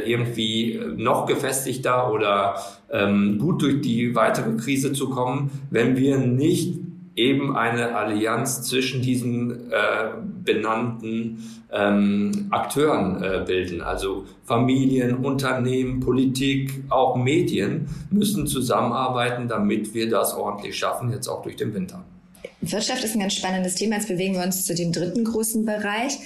irgendwie 0.06 0.80
noch 0.96 1.26
gefestigter 1.26 2.12
oder 2.12 2.56
ähm, 2.92 3.38
gut 3.40 3.62
durch 3.62 3.82
die 3.82 4.16
weitere 4.16 4.56
Krise 4.58 4.94
zu 4.94 5.10
kommen, 5.10 5.52
wenn 5.70 5.98
wir 5.98 6.18
nicht 6.18 6.76
eben 7.18 7.58
eine 7.58 7.96
Allianz 7.96 8.62
zwischen 8.62 9.02
diesen 9.02 9.72
äh, 9.72 10.12
benannten 10.44 11.44
ähm, 11.74 12.48
Akteuren 12.52 13.22
äh, 13.24 13.44
bilden. 13.46 13.82
Also 13.82 14.26
Familien, 14.46 15.18
Unternehmen, 15.18 16.00
Politik, 16.00 16.84
auch 16.90 17.16
Medien 17.16 17.90
müssen 18.12 18.46
zusammenarbeiten, 18.46 19.48
damit 19.48 19.94
wir 19.94 20.10
das 20.10 20.36
ordentlich 20.36 20.78
schaffen, 20.78 21.12
jetzt 21.12 21.28
auch 21.28 21.42
durch 21.42 21.56
den 21.56 21.74
Winter. 21.74 22.06
Wirtschaft 22.62 23.04
ist 23.04 23.16
ein 23.16 23.20
ganz 23.20 23.34
spannendes 23.34 23.76
Thema. 23.76 23.96
Jetzt 23.96 24.08
bewegen 24.08 24.36
wir 24.36 24.44
uns 24.44 24.64
zu 24.66 24.76
dem 24.76 24.92
dritten 24.92 25.24
großen 25.24 25.66
Bereich. 25.66 26.18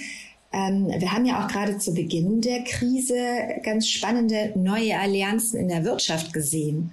Ähm, 0.54 0.88
wir 0.88 1.12
haben 1.12 1.26
ja 1.26 1.44
auch 1.44 1.48
gerade 1.48 1.78
zu 1.78 1.94
Beginn 1.94 2.42
der 2.42 2.64
Krise 2.64 3.16
ganz 3.64 3.88
spannende 3.88 4.52
neue 4.56 5.00
Allianzen 5.00 5.60
in 5.60 5.70
der 5.70 5.86
Wirtschaft 5.86 6.34
gesehen. 6.34 6.92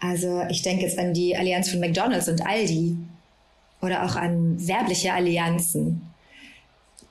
Also 0.00 0.42
ich 0.48 0.62
denke 0.62 0.84
jetzt 0.84 0.98
an 0.98 1.14
die 1.14 1.36
Allianz 1.36 1.70
von 1.70 1.80
McDonald's 1.80 2.28
und 2.28 2.46
Aldi 2.46 2.96
oder 3.80 4.04
auch 4.04 4.16
an 4.16 4.66
werbliche 4.66 5.12
Allianzen. 5.12 6.02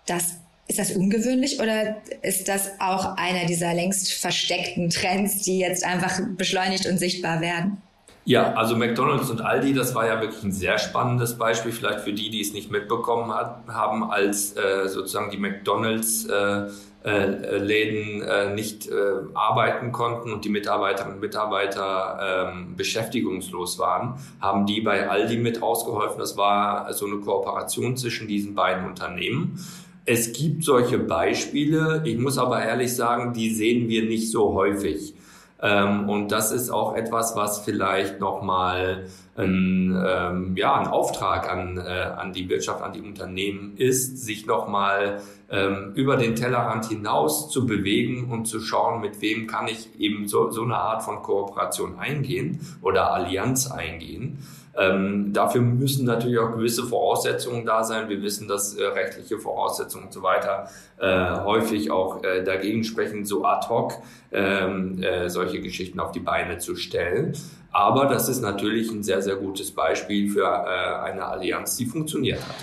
Das, 0.05 0.35
ist 0.67 0.79
das 0.79 0.91
ungewöhnlich 0.91 1.59
oder 1.61 1.97
ist 2.21 2.47
das 2.49 2.71
auch 2.79 3.17
einer 3.17 3.45
dieser 3.45 3.73
längst 3.73 4.11
versteckten 4.11 4.89
Trends, 4.89 5.43
die 5.43 5.59
jetzt 5.59 5.85
einfach 5.85 6.19
beschleunigt 6.35 6.85
und 6.85 6.97
sichtbar 6.97 7.39
werden? 7.39 7.81
Ja, 8.27 8.55
also 8.55 8.75
McDonald's 8.75 9.29
und 9.29 9.39
Aldi, 9.39 9.73
das 9.73 9.95
war 9.95 10.05
ja 10.05 10.19
wirklich 10.19 10.43
ein 10.43 10.51
sehr 10.51 10.77
spannendes 10.79 11.37
Beispiel, 11.37 11.71
vielleicht 11.71 12.01
für 12.01 12.11
die, 12.11 12.29
die 12.29 12.41
es 12.41 12.51
nicht 12.51 12.69
mitbekommen 12.69 13.33
hat, 13.33 13.63
haben, 13.69 14.11
als 14.11 14.53
äh, 14.57 14.89
sozusagen 14.89 15.31
die 15.31 15.37
McDonald's 15.37 16.25
äh, 16.25 16.67
äh, 17.05 17.57
Läden 17.57 18.21
äh, 18.21 18.53
nicht 18.53 18.89
äh, 18.89 18.93
arbeiten 19.33 19.93
konnten 19.93 20.33
und 20.33 20.43
die 20.43 20.49
Mitarbeiterinnen 20.49 21.15
und 21.15 21.21
Mitarbeiter 21.21 22.51
ähm, 22.51 22.75
beschäftigungslos 22.75 23.79
waren, 23.79 24.15
haben 24.41 24.65
die 24.65 24.81
bei 24.81 25.09
Aldi 25.09 25.37
mit 25.37 25.63
ausgeholfen. 25.63 26.19
Das 26.19 26.35
war 26.35 26.91
so 26.91 27.05
eine 27.05 27.21
Kooperation 27.21 27.95
zwischen 27.95 28.27
diesen 28.27 28.55
beiden 28.55 28.85
Unternehmen. 28.85 29.57
Es 30.03 30.33
gibt 30.33 30.65
solche 30.65 30.99
Beispiele. 30.99 32.01
Ich 32.03 32.17
muss 32.17 32.37
aber 32.37 32.61
ehrlich 32.61 32.93
sagen, 32.93 33.31
die 33.31 33.51
sehen 33.51 33.87
wir 33.87 34.03
nicht 34.03 34.29
so 34.31 34.53
häufig. 34.53 35.13
Ähm, 35.59 36.07
und 36.07 36.31
das 36.31 36.51
ist 36.51 36.69
auch 36.69 36.95
etwas, 36.95 37.35
was 37.35 37.59
vielleicht 37.59 38.19
nochmal 38.19 39.07
ein, 39.35 39.99
ähm, 40.05 40.55
ja, 40.55 40.75
ein 40.75 40.87
Auftrag 40.87 41.49
an, 41.51 41.77
äh, 41.77 41.81
an 41.81 42.33
die 42.33 42.47
Wirtschaft, 42.49 42.81
an 42.81 42.93
die 42.93 43.01
Unternehmen 43.01 43.75
ist, 43.77 44.23
sich 44.23 44.45
nochmal 44.45 45.21
ähm, 45.49 45.93
über 45.95 46.17
den 46.17 46.35
Tellerrand 46.35 46.85
hinaus 46.85 47.49
zu 47.49 47.65
bewegen 47.65 48.29
und 48.31 48.45
zu 48.45 48.59
schauen, 48.59 49.01
mit 49.01 49.21
wem 49.21 49.47
kann 49.47 49.67
ich 49.67 49.99
eben 49.99 50.27
so, 50.27 50.51
so 50.51 50.63
eine 50.63 50.77
Art 50.77 51.03
von 51.03 51.23
Kooperation 51.23 51.97
eingehen 51.99 52.59
oder 52.81 53.13
Allianz 53.13 53.71
eingehen. 53.71 54.39
Ähm, 54.77 55.33
dafür 55.33 55.61
müssen 55.61 56.05
natürlich 56.05 56.37
auch 56.37 56.51
gewisse 56.51 56.83
Voraussetzungen 56.83 57.65
da 57.65 57.83
sein. 57.83 58.09
Wir 58.09 58.21
wissen, 58.21 58.47
dass 58.47 58.75
äh, 58.75 58.83
rechtliche 58.83 59.39
Voraussetzungen 59.39 60.05
und 60.05 60.13
so 60.13 60.21
weiter 60.21 60.69
äh, 60.99 61.39
häufig 61.43 61.89
auch 61.89 62.23
äh, 62.23 62.43
dagegen 62.43 62.83
sprechen, 62.83 63.25
so 63.25 63.43
ad 63.43 63.67
hoc 63.69 63.93
ähm, 64.31 65.01
äh, 65.01 65.29
solche 65.29 65.61
Geschichten 65.61 65.99
auf 65.99 66.11
die 66.11 66.19
Beine 66.19 66.59
zu 66.59 66.75
stellen. 66.75 67.33
Aber 67.71 68.05
das 68.05 68.29
ist 68.29 68.41
natürlich 68.41 68.91
ein 68.91 69.03
sehr, 69.03 69.21
sehr 69.21 69.35
gutes 69.35 69.71
Beispiel 69.71 70.29
für 70.29 70.45
äh, 70.45 71.05
eine 71.05 71.25
Allianz, 71.25 71.75
die 71.77 71.85
funktioniert 71.85 72.39
hat. 72.39 72.55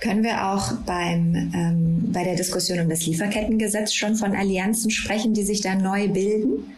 Können 0.00 0.22
wir 0.22 0.46
auch 0.48 0.72
beim, 0.86 1.52
ähm, 1.54 2.12
bei 2.12 2.24
der 2.24 2.34
Diskussion 2.34 2.80
um 2.80 2.88
das 2.88 3.04
Lieferkettengesetz 3.04 3.92
schon 3.92 4.14
von 4.14 4.34
Allianzen 4.34 4.90
sprechen, 4.90 5.34
die 5.34 5.42
sich 5.42 5.60
da 5.60 5.74
neu 5.74 6.08
bilden? 6.08 6.76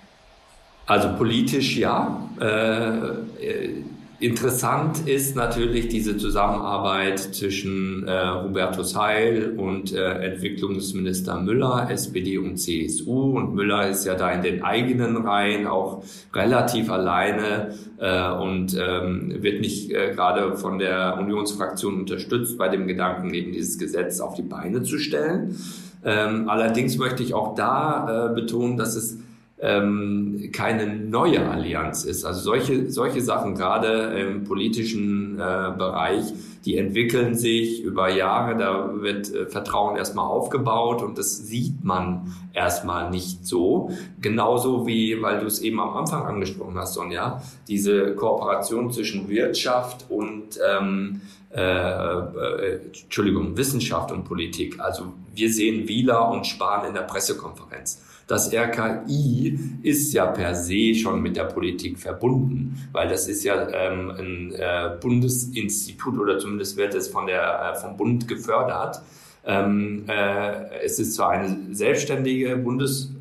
Also 0.86 1.14
politisch 1.16 1.76
ja. 1.76 2.28
Äh, 2.40 3.82
Interessant 4.22 5.08
ist 5.08 5.34
natürlich 5.34 5.88
diese 5.88 6.16
Zusammenarbeit 6.16 7.18
zwischen 7.18 8.06
äh, 8.06 8.44
Hubertus 8.44 8.96
Heil 8.96 9.54
und 9.56 9.92
äh, 9.92 10.28
Entwicklungsminister 10.30 11.40
Müller, 11.40 11.88
SPD 11.90 12.38
und 12.38 12.56
CSU. 12.56 13.36
Und 13.36 13.56
Müller 13.56 13.88
ist 13.88 14.04
ja 14.04 14.14
da 14.14 14.30
in 14.30 14.42
den 14.42 14.62
eigenen 14.62 15.16
Reihen 15.16 15.66
auch 15.66 16.04
relativ 16.32 16.88
alleine 16.88 17.74
äh, 17.98 18.30
und 18.30 18.78
ähm, 18.78 19.42
wird 19.42 19.60
nicht 19.60 19.90
äh, 19.90 20.12
gerade 20.14 20.56
von 20.56 20.78
der 20.78 21.18
Unionsfraktion 21.18 21.98
unterstützt 21.98 22.56
bei 22.56 22.68
dem 22.68 22.86
Gedanken, 22.86 23.34
eben 23.34 23.50
dieses 23.50 23.76
Gesetz 23.76 24.20
auf 24.20 24.34
die 24.34 24.42
Beine 24.42 24.84
zu 24.84 24.98
stellen. 24.98 25.56
Ähm, 26.04 26.48
allerdings 26.48 26.96
möchte 26.96 27.24
ich 27.24 27.34
auch 27.34 27.56
da 27.56 28.28
äh, 28.30 28.34
betonen, 28.34 28.76
dass 28.76 28.94
es 28.94 29.18
ähm, 29.62 30.50
keine 30.52 30.88
neue 30.88 31.48
Allianz 31.48 32.04
ist. 32.04 32.24
Also 32.24 32.40
solche, 32.40 32.90
solche 32.90 33.20
Sachen 33.20 33.54
gerade 33.54 34.18
im 34.18 34.42
politischen 34.42 35.38
äh, 35.38 35.72
Bereich, 35.78 36.24
die 36.64 36.76
entwickeln 36.76 37.36
sich 37.36 37.82
über 37.82 38.10
Jahre, 38.10 38.56
da 38.56 38.90
wird 39.00 39.32
äh, 39.32 39.46
Vertrauen 39.46 39.96
erstmal 39.96 40.26
aufgebaut 40.26 41.02
und 41.02 41.16
das 41.16 41.46
sieht 41.46 41.84
man 41.84 42.34
erstmal 42.52 43.10
nicht 43.10 43.46
so. 43.46 43.90
Genauso 44.20 44.84
wie, 44.86 45.22
weil 45.22 45.38
du 45.38 45.46
es 45.46 45.60
eben 45.60 45.78
am 45.78 45.96
Anfang 45.96 46.24
angesprochen 46.24 46.76
hast, 46.76 46.94
Sonja, 46.94 47.40
diese 47.68 48.16
Kooperation 48.16 48.90
zwischen 48.90 49.28
Wirtschaft 49.28 50.06
und 50.10 50.58
ähm, 50.68 51.20
äh, 51.54 51.60
äh, 51.60 52.80
Entschuldigung, 52.86 53.56
Wissenschaft 53.56 54.10
und 54.12 54.24
Politik. 54.24 54.80
Also 54.80 55.12
wir 55.34 55.52
sehen 55.52 55.88
Wieler 55.88 56.30
und 56.30 56.46
Spahn 56.46 56.86
in 56.86 56.94
der 56.94 57.02
Pressekonferenz 57.02 58.00
das 58.32 58.50
RKI 58.50 59.58
ist 59.82 60.14
ja 60.14 60.24
per 60.24 60.54
se 60.54 60.94
schon 60.94 61.20
mit 61.20 61.36
der 61.36 61.44
Politik 61.44 61.98
verbunden, 61.98 62.88
weil 62.92 63.06
das 63.08 63.28
ist 63.28 63.44
ja 63.44 63.68
ähm, 63.68 64.10
ein 64.10 64.52
äh, 64.52 64.96
Bundesinstitut 65.00 66.18
oder 66.18 66.38
zumindest 66.38 66.78
wird 66.78 66.94
es 66.94 67.08
von 67.08 67.26
der, 67.26 67.74
äh, 67.74 67.78
vom 67.78 67.96
Bund 67.96 68.26
gefördert. 68.26 69.02
Ähm, 69.44 70.04
äh, 70.08 70.82
es 70.82 70.98
ist 70.98 71.14
zwar 71.14 71.30
eine 71.30 71.74
selbstständige 71.74 72.56
Bundes 72.56 73.11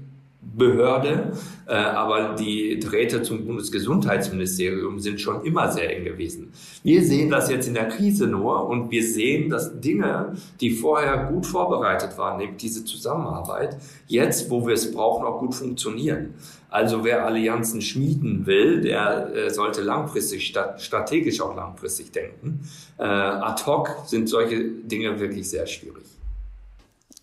Behörde, 0.53 1.31
äh, 1.67 1.74
aber 1.74 2.36
die 2.36 2.79
Drähte 2.79 3.22
zum 3.22 3.46
Bundesgesundheitsministerium 3.46 5.00
sind 5.00 5.22
schon 5.22 5.43
immer 5.46 5.72
sehr 5.72 5.96
eng 5.96 6.03
gewesen. 6.03 6.51
Wir 6.84 7.03
sehen 7.03 7.29
das 7.29 7.50
jetzt 7.50 7.67
in 7.67 7.74
der 7.74 7.88
Krise 7.88 8.27
nur 8.27 8.67
und 8.67 8.91
wir 8.91 9.03
sehen, 9.03 9.50
dass 9.50 9.79
Dinge, 9.79 10.34
die 10.60 10.72
vorher 10.72 11.25
gut 11.31 11.46
vorbereitet 11.46 12.17
waren, 12.17 12.38
nämlich 12.38 12.58
diese 12.58 12.84
Zusammenarbeit, 12.84 13.77
jetzt, 14.08 14.50
wo 14.50 14.67
wir 14.67 14.74
es 14.74 14.91
brauchen, 14.91 15.25
auch 15.25 15.39
gut 15.39 15.55
funktionieren. 15.55 16.34
Also 16.70 17.03
wer 17.03 17.25
Allianzen 17.25 17.81
schmieden 17.81 18.46
will, 18.46 18.81
der 18.81 19.34
äh, 19.34 19.50
sollte 19.50 19.81
langfristig, 19.81 20.53
strategisch 20.77 21.41
auch 21.41 21.55
langfristig 21.55 22.12
denken. 22.12 22.62
Äh, 22.98 23.03
ad 23.03 23.63
hoc 23.65 24.03
sind 24.05 24.29
solche 24.29 24.63
Dinge 24.63 25.20
wirklich 25.20 25.50
sehr 25.50 25.67
schwierig. 25.67 26.05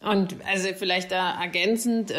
Und 0.00 0.37
also 0.47 0.69
vielleicht 0.76 1.11
da 1.11 1.40
ergänzend, 1.43 2.12
äh, 2.12 2.14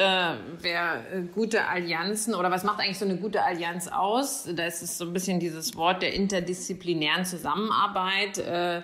wer 0.62 1.06
äh, 1.14 1.22
gute 1.34 1.66
Allianzen 1.66 2.36
oder 2.36 2.52
was 2.52 2.66
macht 2.66 2.82
eigentlich 2.82 3.00
so 3.00 3.06
eine 3.06 3.16
gute 3.16 3.44
Allianz 3.44 3.88
aus? 3.88 4.50
Da 4.54 4.66
ist 4.66 4.82
es 4.82 4.98
so 4.98 5.06
ein 5.06 5.14
bisschen 5.14 5.40
dieses 5.40 5.76
Wort 5.78 6.02
der 6.02 6.14
interdisziplinären 6.14 7.24
Zusammenarbeit. 7.24 8.38
Äh, 8.38 8.82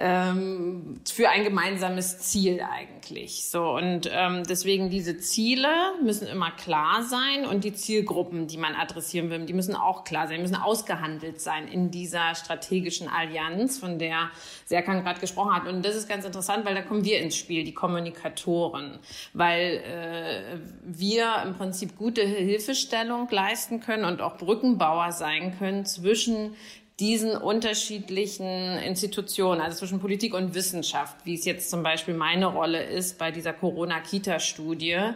ähm, 0.00 1.00
für 1.04 1.28
ein 1.28 1.42
gemeinsames 1.42 2.20
Ziel 2.20 2.60
eigentlich. 2.60 3.44
So 3.46 3.76
und 3.76 4.08
ähm, 4.12 4.44
deswegen 4.48 4.90
diese 4.90 5.18
Ziele 5.18 5.68
müssen 6.02 6.28
immer 6.28 6.52
klar 6.52 7.02
sein 7.02 7.44
und 7.44 7.64
die 7.64 7.72
Zielgruppen, 7.72 8.46
die 8.46 8.58
man 8.58 8.76
adressieren 8.76 9.28
will, 9.28 9.44
die 9.44 9.54
müssen 9.54 9.74
auch 9.74 10.04
klar 10.04 10.28
sein, 10.28 10.40
müssen 10.40 10.54
ausgehandelt 10.54 11.40
sein 11.40 11.66
in 11.66 11.90
dieser 11.90 12.36
strategischen 12.36 13.08
Allianz, 13.08 13.78
von 13.78 13.98
der 13.98 14.30
Serkan 14.66 15.02
gerade 15.02 15.18
gesprochen 15.18 15.52
hat. 15.52 15.66
Und 15.66 15.84
das 15.84 15.96
ist 15.96 16.08
ganz 16.08 16.24
interessant, 16.24 16.64
weil 16.64 16.76
da 16.76 16.82
kommen 16.82 17.04
wir 17.04 17.18
ins 17.18 17.36
Spiel, 17.36 17.64
die 17.64 17.74
Kommunikatoren, 17.74 19.00
weil 19.32 19.82
äh, 19.84 20.58
wir 20.84 21.42
im 21.44 21.54
Prinzip 21.54 21.96
gute 21.98 22.22
Hilfestellung 22.22 23.28
leisten 23.30 23.80
können 23.80 24.04
und 24.04 24.20
auch 24.20 24.36
Brückenbauer 24.36 25.10
sein 25.10 25.58
können 25.58 25.84
zwischen 25.86 26.54
diesen 27.00 27.36
unterschiedlichen 27.36 28.78
Institutionen, 28.78 29.60
also 29.60 29.78
zwischen 29.78 30.00
Politik 30.00 30.34
und 30.34 30.54
Wissenschaft, 30.54 31.16
wie 31.24 31.34
es 31.34 31.44
jetzt 31.44 31.70
zum 31.70 31.82
Beispiel 31.82 32.14
meine 32.14 32.46
Rolle 32.46 32.82
ist 32.82 33.18
bei 33.18 33.30
dieser 33.30 33.52
Corona-Kita-Studie 33.52 35.12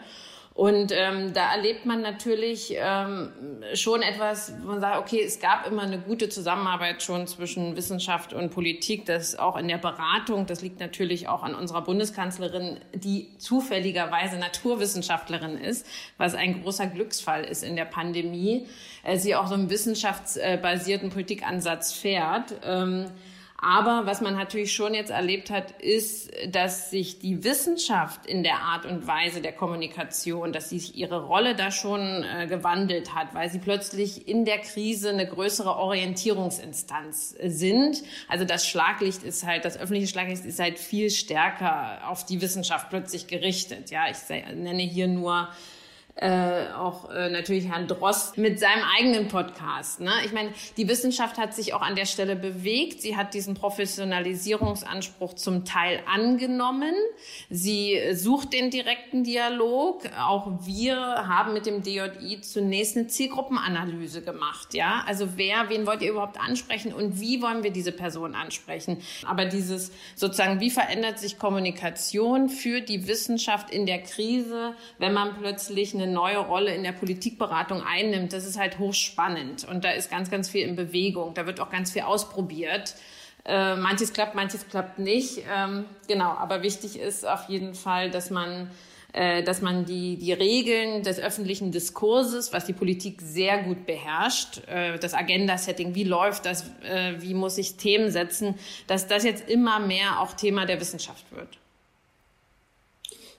und 0.55 0.93
ähm, 0.95 1.33
da 1.33 1.55
erlebt 1.55 1.87
man 1.87 2.03
natürlich 2.03 2.75
ähm, 2.77 3.33
schon 3.73 4.03
etwas, 4.03 4.53
wo 4.63 4.73
man 4.73 4.81
sagt, 4.81 4.99
okay, 4.99 5.23
es 5.25 5.41
gab 5.41 5.67
immer 5.67 5.83
eine 5.83 5.99
gute 5.99 6.29
Zusammenarbeit 6.29 7.03
schon 7.03 7.27
zwischen 7.27 7.75
Wissenschaft 7.75 8.35
und 8.35 8.51
Politik, 8.51 9.07
das 9.07 9.39
auch 9.39 9.57
in 9.57 9.67
der 9.69 9.79
Beratung, 9.79 10.45
das 10.45 10.61
liegt 10.61 10.79
natürlich 10.79 11.27
auch 11.27 11.43
an 11.43 11.55
unserer 11.55 11.81
Bundeskanzlerin, 11.81 12.81
die 12.95 13.29
zufälligerweise 13.39 14.37
Naturwissenschaftlerin 14.37 15.57
ist, 15.57 15.87
was 16.19 16.35
ein 16.35 16.63
großer 16.63 16.87
Glücksfall 16.87 17.45
ist 17.45 17.65
in 17.65 17.75
der 17.75 17.87
Pandemie. 17.87 18.67
Äh, 19.05 19.17
sie 19.17 19.35
auch 19.35 19.47
so 19.47 19.55
einen 19.55 19.71
wissenschaftsbasierten 19.71 21.09
Politikansatz 21.09 21.95
fährt. 21.95 22.55
Ähm, 22.63 23.07
aber 23.65 24.07
was 24.07 24.21
man 24.21 24.35
natürlich 24.35 24.73
schon 24.73 24.93
jetzt 24.93 25.13
erlebt 25.13 25.49
hat, 25.49 25.71
ist, 25.81 26.33
dass 26.49 26.91
sich 26.91 27.21
die 27.21 27.45
Wissenschaft 27.45 28.27
in 28.27 28.43
der 28.43 28.57
Art 28.57 28.85
und 28.87 29.07
Weise 29.07 29.41
der 29.41 29.53
Kommunikation, 29.53 30.53
dass 30.53 30.71
sich 30.71 30.97
ihre 30.97 31.25
Rolle 31.27 31.55
da 31.55 31.71
schon 31.71 32.25
äh, 32.25 32.49
gewandelt 32.49 33.15
hat, 33.15 33.35
weil 33.35 33.49
sie 33.51 33.61
plötzlich 33.61 34.27
in 34.27 34.45
der 34.45 34.59
Krise 34.59 35.11
eine 35.11 35.29
größere 35.29 35.77
Orientierungsinstanz 35.77 37.37
sind. 37.41 38.03
Also 38.27 38.45
das 38.45 38.67
Schlaglicht 38.67 39.23
ist 39.23 39.47
halt, 39.47 39.65
das 39.65 39.79
öffentliche 39.79 40.09
Schlaglicht 40.09 40.45
ist 40.45 40.59
halt 40.59 40.81
viel 40.81 41.09
stärker 41.09 42.01
auf 42.09 42.27
die 42.27 42.41
Wissenschaft 42.41 42.91
plötzlich 42.91 43.29
gerichtet. 43.29 43.93
Ja, 43.93 44.07
ich 44.11 44.17
nenne 44.57 44.83
hier 44.83 45.07
nur 45.07 45.49
äh, 46.15 46.67
auch 46.77 47.11
äh, 47.11 47.31
natürlich 47.31 47.69
Herrn 47.69 47.87
Drost 47.89 48.37
mit 48.37 48.61
seinem 48.61 48.85
eigenen 48.97 49.29
Podcast. 49.29 50.01
Ne? 50.01 50.13
Ich 50.27 50.33
meine, 50.33 50.51
die 50.77 50.87
Wissenschaft 50.87 51.39
hat 51.39 51.55
sich 51.55 51.73
auch 51.73 51.81
an 51.81 51.97
der 51.97 52.05
Stelle 52.05 52.37
bewegt. 52.37 53.01
Sie 53.01 53.17
hat 53.17 53.33
diesen 53.33 53.55
Professionalisierungsanspruch 53.55 55.33
zum 55.35 55.65
Teil 55.65 56.01
angenommen. 56.07 56.93
Sie 57.49 57.99
sucht 58.13 58.53
den 58.53 58.71
direkten 58.71 59.25
Dialog. 59.25 60.03
Auch 60.21 60.51
wir 60.67 60.97
haben 60.97 61.55
mit 61.55 61.65
dem 61.65 61.83
DJI 61.83 62.43
zunächst 62.43 62.97
eine 62.97 63.07
Zielgruppenanalyse 63.07 64.21
gemacht. 64.21 64.75
Ja, 64.75 65.05
also 65.07 65.37
wer, 65.37 65.71
wen 65.71 65.87
wollt 65.87 66.03
ihr 66.03 66.11
überhaupt 66.11 66.39
ansprechen 66.39 66.93
und 66.93 67.21
wie 67.21 67.41
wollen 67.41 67.63
wir 67.63 67.71
diese 67.71 67.93
Person 67.93 68.35
ansprechen? 68.35 68.99
Aber 69.27 69.47
dieses 69.47 69.93
sozusagen, 70.15 70.61
wie 70.61 70.71
verändert 70.71 71.19
sich 71.19 71.39
Kommunikation 71.39 72.51
für 72.51 72.83
die 72.83 73.09
Wissenschaft 73.09 73.71
in 73.71 73.87
der 73.87 74.03
Krise, 74.03 74.75
wenn 74.99 75.15
man 75.15 75.39
plötzlich 75.39 75.95
eine 75.95 76.02
eine 76.03 76.13
neue 76.13 76.39
Rolle 76.39 76.75
in 76.75 76.83
der 76.83 76.93
Politikberatung 76.93 77.83
einnimmt, 77.83 78.33
das 78.33 78.47
ist 78.47 78.59
halt 78.59 78.79
hochspannend. 78.79 79.65
Und 79.65 79.85
da 79.85 79.91
ist 79.91 80.11
ganz, 80.11 80.31
ganz 80.31 80.49
viel 80.49 80.67
in 80.67 80.77
Bewegung. 80.77 81.35
Da 81.35 81.47
wird 81.47 81.61
auch 81.61 81.71
ganz 81.71 81.93
viel 81.93 82.03
ausprobiert. 82.03 82.95
Äh, 83.45 83.77
manches 83.77 84.13
klappt, 84.13 84.35
manches 84.35 84.69
klappt 84.69 84.99
nicht. 84.99 85.43
Ähm, 85.53 85.87
genau, 86.09 86.31
aber 86.31 86.63
wichtig 86.63 86.99
ist 86.99 87.27
auf 87.27 87.49
jeden 87.49 87.75
Fall, 87.75 88.11
dass 88.11 88.31
man 88.31 88.71
äh, 89.13 89.43
dass 89.43 89.61
man 89.61 89.85
die, 89.85 90.17
die 90.17 90.33
Regeln 90.33 91.03
des 91.03 91.19
öffentlichen 91.21 91.71
Diskurses, 91.71 92.53
was 92.55 92.65
die 92.65 92.73
Politik 92.73 93.21
sehr 93.21 93.63
gut 93.63 93.85
beherrscht, 93.85 94.67
äh, 94.69 94.99
das 94.99 95.13
Agenda-Setting, 95.13 95.95
wie 95.95 96.05
läuft 96.05 96.47
das, 96.47 96.71
äh, 96.83 97.15
wie 97.19 97.35
muss 97.35 97.59
ich 97.59 97.77
Themen 97.77 98.11
setzen, 98.11 98.55
dass 98.87 99.09
das 99.09 99.25
jetzt 99.25 99.51
immer 99.51 99.81
mehr 99.81 100.21
auch 100.21 100.33
Thema 100.33 100.65
der 100.65 100.81
Wissenschaft 100.81 101.31
wird. 101.31 101.59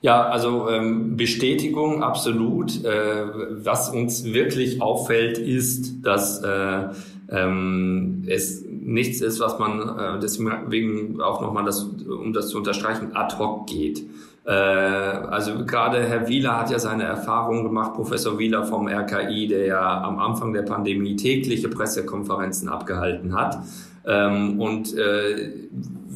Ja, 0.03 0.23
also 0.23 0.69
ähm, 0.69 1.15
Bestätigung 1.15 2.03
absolut. 2.03 2.83
Äh, 2.83 3.25
was 3.63 3.89
uns 3.89 4.25
wirklich 4.25 4.81
auffällt, 4.81 5.37
ist, 5.37 6.05
dass 6.05 6.43
äh, 6.43 6.89
ähm, 7.29 8.25
es 8.27 8.65
nichts 8.67 9.21
ist, 9.21 9.39
was 9.39 9.59
man 9.59 9.79
äh, 9.79 10.19
deswegen 10.19 11.21
auch 11.21 11.39
nochmal, 11.39 11.63
das, 11.63 11.83
um 11.83 12.33
das 12.33 12.49
zu 12.49 12.57
unterstreichen, 12.57 13.15
ad 13.15 13.37
hoc 13.39 13.65
geht. 13.65 14.03
Äh, 14.45 14.51
also 14.51 15.65
gerade 15.65 16.03
Herr 16.03 16.27
Wieler 16.27 16.59
hat 16.59 16.69
ja 16.69 16.79
seine 16.79 17.03
Erfahrungen 17.03 17.63
gemacht, 17.63 17.93
Professor 17.93 18.37
Wieler 18.37 18.65
vom 18.65 18.89
RKI, 18.89 19.47
der 19.47 19.67
ja 19.67 20.01
am 20.03 20.19
Anfang 20.19 20.51
der 20.51 20.63
Pandemie 20.63 21.15
tägliche 21.15 21.69
Pressekonferenzen 21.69 22.67
abgehalten 22.67 23.33
hat. 23.33 23.59
Ähm, 24.05 24.59
und 24.59 24.97
äh, 24.97 25.49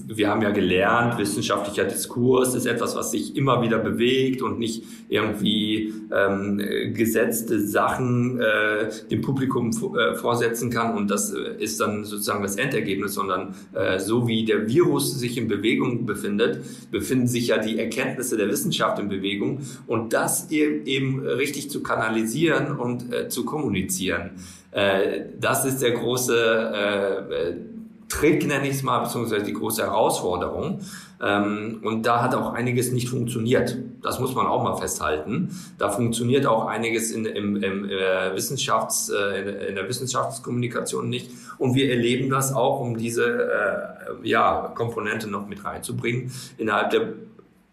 wir 0.05 0.29
haben 0.29 0.41
ja 0.41 0.51
gelernt, 0.51 1.17
wissenschaftlicher 1.17 1.85
Diskurs 1.85 2.55
ist 2.55 2.65
etwas, 2.65 2.95
was 2.95 3.11
sich 3.11 3.35
immer 3.35 3.61
wieder 3.61 3.79
bewegt 3.79 4.41
und 4.41 4.59
nicht 4.59 4.83
irgendwie 5.09 5.93
ähm, 6.11 6.61
gesetzte 6.93 7.59
Sachen 7.59 8.39
äh, 8.39 8.89
dem 9.09 9.21
Publikum 9.21 9.71
äh, 9.71 10.15
vorsetzen 10.15 10.69
kann 10.69 10.95
und 10.95 11.09
das 11.09 11.33
äh, 11.33 11.61
ist 11.61 11.79
dann 11.79 12.03
sozusagen 12.05 12.43
das 12.43 12.55
Endergebnis, 12.55 13.13
sondern 13.13 13.55
äh, 13.73 13.99
so 13.99 14.27
wie 14.27 14.45
der 14.45 14.67
Virus 14.67 15.19
sich 15.19 15.37
in 15.37 15.47
Bewegung 15.47 16.05
befindet, 16.05 16.61
befinden 16.91 17.27
sich 17.27 17.47
ja 17.47 17.57
die 17.57 17.79
Erkenntnisse 17.79 18.37
der 18.37 18.49
Wissenschaft 18.49 18.99
in 18.99 19.09
Bewegung 19.09 19.61
und 19.87 20.13
das 20.13 20.51
eben 20.51 21.19
richtig 21.19 21.69
zu 21.69 21.81
kanalisieren 21.81 22.77
und 22.77 23.13
äh, 23.13 23.29
zu 23.29 23.45
kommunizieren. 23.45 24.31
Äh, 24.71 25.25
das 25.39 25.65
ist 25.65 25.81
der 25.81 25.91
große 25.91 26.35
äh, 26.35 27.76
Trick, 28.09 28.47
nenne 28.47 28.67
ich 28.67 28.75
es 28.75 28.83
mal, 28.83 28.99
beziehungsweise 28.99 29.45
die 29.45 29.53
große 29.53 29.83
Herausforderung. 29.83 30.81
Ähm, 31.21 31.79
und 31.83 32.05
da 32.05 32.21
hat 32.21 32.35
auch 32.35 32.53
einiges 32.53 32.91
nicht 32.91 33.09
funktioniert. 33.09 33.77
Das 34.01 34.19
muss 34.19 34.35
man 34.35 34.45
auch 34.45 34.63
mal 34.63 34.75
festhalten. 34.75 35.49
Da 35.77 35.89
funktioniert 35.89 36.45
auch 36.45 36.67
einiges 36.67 37.11
in, 37.11 37.25
im, 37.25 37.61
im, 37.61 37.85
äh, 37.89 38.35
Wissenschafts, 38.35 39.09
äh, 39.09 39.67
in, 39.69 39.75
der 39.75 39.87
Wissenschaftskommunikation 39.87 41.09
nicht. 41.09 41.31
Und 41.57 41.75
wir 41.75 41.89
erleben 41.89 42.29
das 42.29 42.53
auch, 42.53 42.79
um 42.79 42.97
diese 42.97 43.25
äh, 43.25 44.27
ja, 44.27 44.71
Komponente 44.75 45.27
noch 45.27 45.47
mit 45.47 45.65
reinzubringen, 45.65 46.31
innerhalb 46.57 46.91
der 46.91 47.13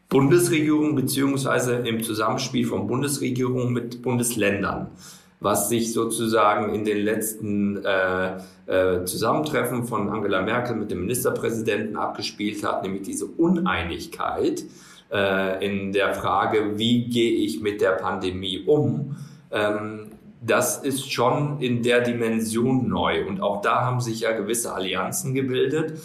Bundesregierung 0.09 0.94
beziehungsweise 0.94 1.75
im 1.77 2.03
Zusammenspiel 2.03 2.66
von 2.66 2.87
Bundesregierung 2.87 3.73
mit 3.73 4.03
Bundesländern 4.03 4.88
was 5.44 5.68
sich 5.68 5.92
sozusagen 5.92 6.74
in 6.74 6.87
den 6.87 7.04
letzten 7.04 7.85
äh, 7.85 8.38
äh, 8.66 9.04
Zusammentreffen 9.04 9.85
von 9.85 10.09
Angela 10.09 10.40
Merkel 10.40 10.74
mit 10.74 10.90
dem 10.90 11.00
Ministerpräsidenten 11.00 11.96
abgespielt 11.96 12.64
hat, 12.64 12.83
nämlich 12.83 13.02
diese 13.02 13.26
Uneinigkeit 13.26 14.64
äh, 15.12 15.64
in 15.64 15.92
der 15.92 16.14
Frage, 16.14 16.78
wie 16.78 17.11
gehe 17.11 17.33
ich 17.33 17.61
mit 17.61 17.83
der 17.83 17.90
Pandemie 17.90 18.64
um. 18.66 19.16
Ähm, 19.50 20.07
das 20.40 20.78
ist 20.78 21.12
schon 21.12 21.61
in 21.61 21.83
der 21.83 22.00
Dimension 22.00 22.88
neu. 22.88 23.26
Und 23.26 23.42
auch 23.42 23.61
da 23.61 23.83
haben 23.83 24.00
sich 24.00 24.20
ja 24.20 24.33
gewisse 24.33 24.74
Allianzen 24.74 25.35
gebildet, 25.35 25.98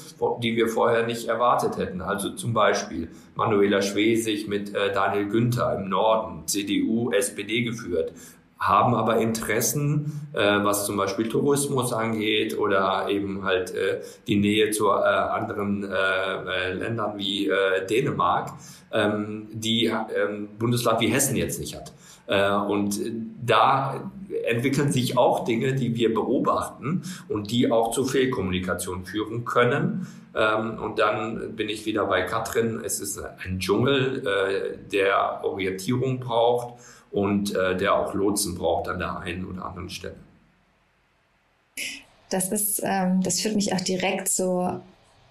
die 0.44 0.56
wir 0.58 0.68
vorher 0.68 1.06
nicht 1.06 1.28
erwartet 1.28 1.78
hätten. 1.78 2.02
Also 2.02 2.32
zum 2.32 2.54
Beispiel 2.54 3.10
Manuela 3.36 3.82
Schwesig 3.82 4.50
mit 4.50 4.76
äh, 4.76 4.94
Daniel 4.94 5.28
Günther 5.28 5.78
im 5.78 5.90
Norden, 5.90 6.46
CDU, 6.46 7.12
SPD 7.12 7.64
geführt 7.64 8.14
haben 8.60 8.94
aber 8.94 9.18
Interessen, 9.18 10.28
äh, 10.34 10.64
was 10.64 10.86
zum 10.86 10.98
Beispiel 10.98 11.30
Tourismus 11.30 11.94
angeht 11.94 12.58
oder 12.58 13.08
eben 13.10 13.46
halt 13.46 13.74
äh, 13.74 14.02
die 14.28 14.36
Nähe 14.36 14.72
zu 14.72 14.90
äh, 14.90 14.92
anderen 14.92 15.84
äh, 15.84 15.88
äh, 15.88 16.74
Ländern 16.74 17.18
wie 17.18 17.48
äh, 17.48 17.86
Dänemark, 17.90 18.52
ähm, 18.92 19.48
die 19.54 19.86
ähm, 19.86 20.50
Bundesland 20.60 21.00
wie 21.00 21.08
Hessen 21.08 21.36
jetzt 21.36 21.60
nicht 21.60 21.76
hat. 21.76 21.94
Und 22.68 23.02
da 23.44 24.12
entwickeln 24.46 24.92
sich 24.92 25.18
auch 25.18 25.46
Dinge, 25.46 25.74
die 25.74 25.96
wir 25.96 26.14
beobachten 26.14 27.02
und 27.28 27.50
die 27.50 27.72
auch 27.72 27.90
zu 27.90 28.06
Fehlkommunikation 28.06 29.04
führen 29.04 29.46
können. 29.46 30.06
Ähm, 30.36 30.78
und 30.78 31.00
dann 31.00 31.56
bin 31.56 31.70
ich 31.70 31.88
wieder 31.88 32.06
bei 32.06 32.22
Katrin. 32.22 32.82
Es 32.86 33.00
ist 33.00 33.20
ein 33.44 33.58
Dschungel, 33.58 34.78
der 34.92 35.44
Orientierung 35.44 36.20
braucht 36.20 36.76
und 37.12 37.56
äh, 37.56 37.76
der 37.78 37.96
auch 37.96 38.14
Lotsen 38.14 38.56
braucht 38.56 38.88
an 38.88 39.00
der 39.00 39.20
einen 39.20 39.46
oder 39.46 39.66
anderen 39.66 39.90
Stelle. 39.90 40.16
Das 42.30 42.52
ist, 42.52 42.82
ähm, 42.84 43.22
das 43.24 43.42
führt 43.42 43.56
mich 43.56 43.74
auch 43.74 43.82
direkt 43.82 44.30
zu 44.30 44.82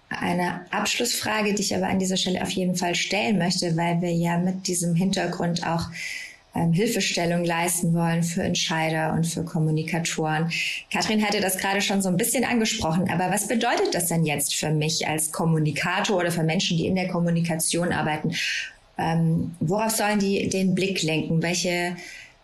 einer 0.09 0.65
Abschlussfrage, 0.71 1.53
die 1.53 1.61
ich 1.61 1.75
aber 1.75 1.87
an 1.87 1.99
dieser 1.99 2.17
Stelle 2.17 2.41
auf 2.41 2.49
jeden 2.49 2.75
Fall 2.75 2.95
stellen 2.95 3.37
möchte, 3.37 3.77
weil 3.77 4.01
wir 4.01 4.11
ja 4.11 4.37
mit 4.37 4.67
diesem 4.67 4.95
Hintergrund 4.95 5.65
auch 5.65 5.85
ähm, 6.55 6.73
Hilfestellung 6.73 7.45
leisten 7.45 7.93
wollen 7.93 8.23
für 8.23 8.41
Entscheider 8.41 9.13
und 9.13 9.27
für 9.27 9.43
Kommunikatoren. 9.43 10.51
Katrin 10.91 11.23
hatte 11.23 11.41
das 11.41 11.57
gerade 11.57 11.81
schon 11.81 12.01
so 12.01 12.09
ein 12.09 12.17
bisschen 12.17 12.43
angesprochen, 12.43 13.09
aber 13.09 13.31
was 13.31 13.47
bedeutet 13.47 13.93
das 13.93 14.07
denn 14.07 14.25
jetzt 14.25 14.55
für 14.55 14.71
mich 14.71 15.07
als 15.07 15.31
Kommunikator 15.31 16.17
oder 16.17 16.31
für 16.31 16.43
Menschen, 16.43 16.77
die 16.77 16.87
in 16.87 16.95
der 16.95 17.07
Kommunikation 17.07 17.93
arbeiten? 17.93 18.33
Ähm, 18.99 19.55
worauf 19.61 19.91
sollen 19.91 20.19
die 20.19 20.49
den 20.49 20.75
Blick 20.75 21.01
lenken? 21.03 21.41
Welche, 21.41 21.95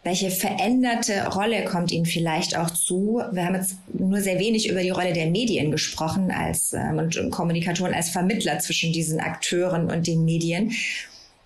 welche 0.04 0.32
veränderte 0.32 1.28
Rolle 1.34 1.66
kommt 1.66 1.92
ihnen 1.92 2.06
vielleicht 2.06 2.58
auch 2.58 2.70
zu? 2.70 3.22
Wir 3.32 3.46
haben 3.46 3.56
jetzt 3.56 3.76
nur 3.94 4.22
sehr 4.22 4.40
wenig 4.40 4.70
über 4.70 4.82
die 4.82 4.90
Rolle 4.90 5.12
der 5.12 5.30
Medien 5.30 5.72
gesprochen 5.72 6.32
als 6.32 6.72
ähm, 6.72 6.98
und 6.98 7.30
Kommunikatoren 7.32 7.94
als 7.94 8.10
Vermittler 8.10 8.60
zwischen 8.60 8.94
diesen 8.94 9.20
Akteuren 9.20 9.92
und 9.92 10.08
den 10.08 10.24
Medien. 10.24 10.72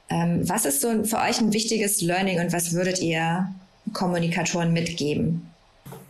Ähm, 0.10 0.48
was 0.48 0.66
ist 0.66 0.82
so 0.82 1.04
für 1.04 1.18
euch 1.18 1.40
ein 1.40 1.54
wichtiges 1.54 2.02
Learning 2.02 2.40
und 2.40 2.54
was 2.54 2.74
würdet 2.74 3.02
ihr 3.02 3.50
Kommunikatoren 3.94 4.74
mitgeben? 4.74 5.50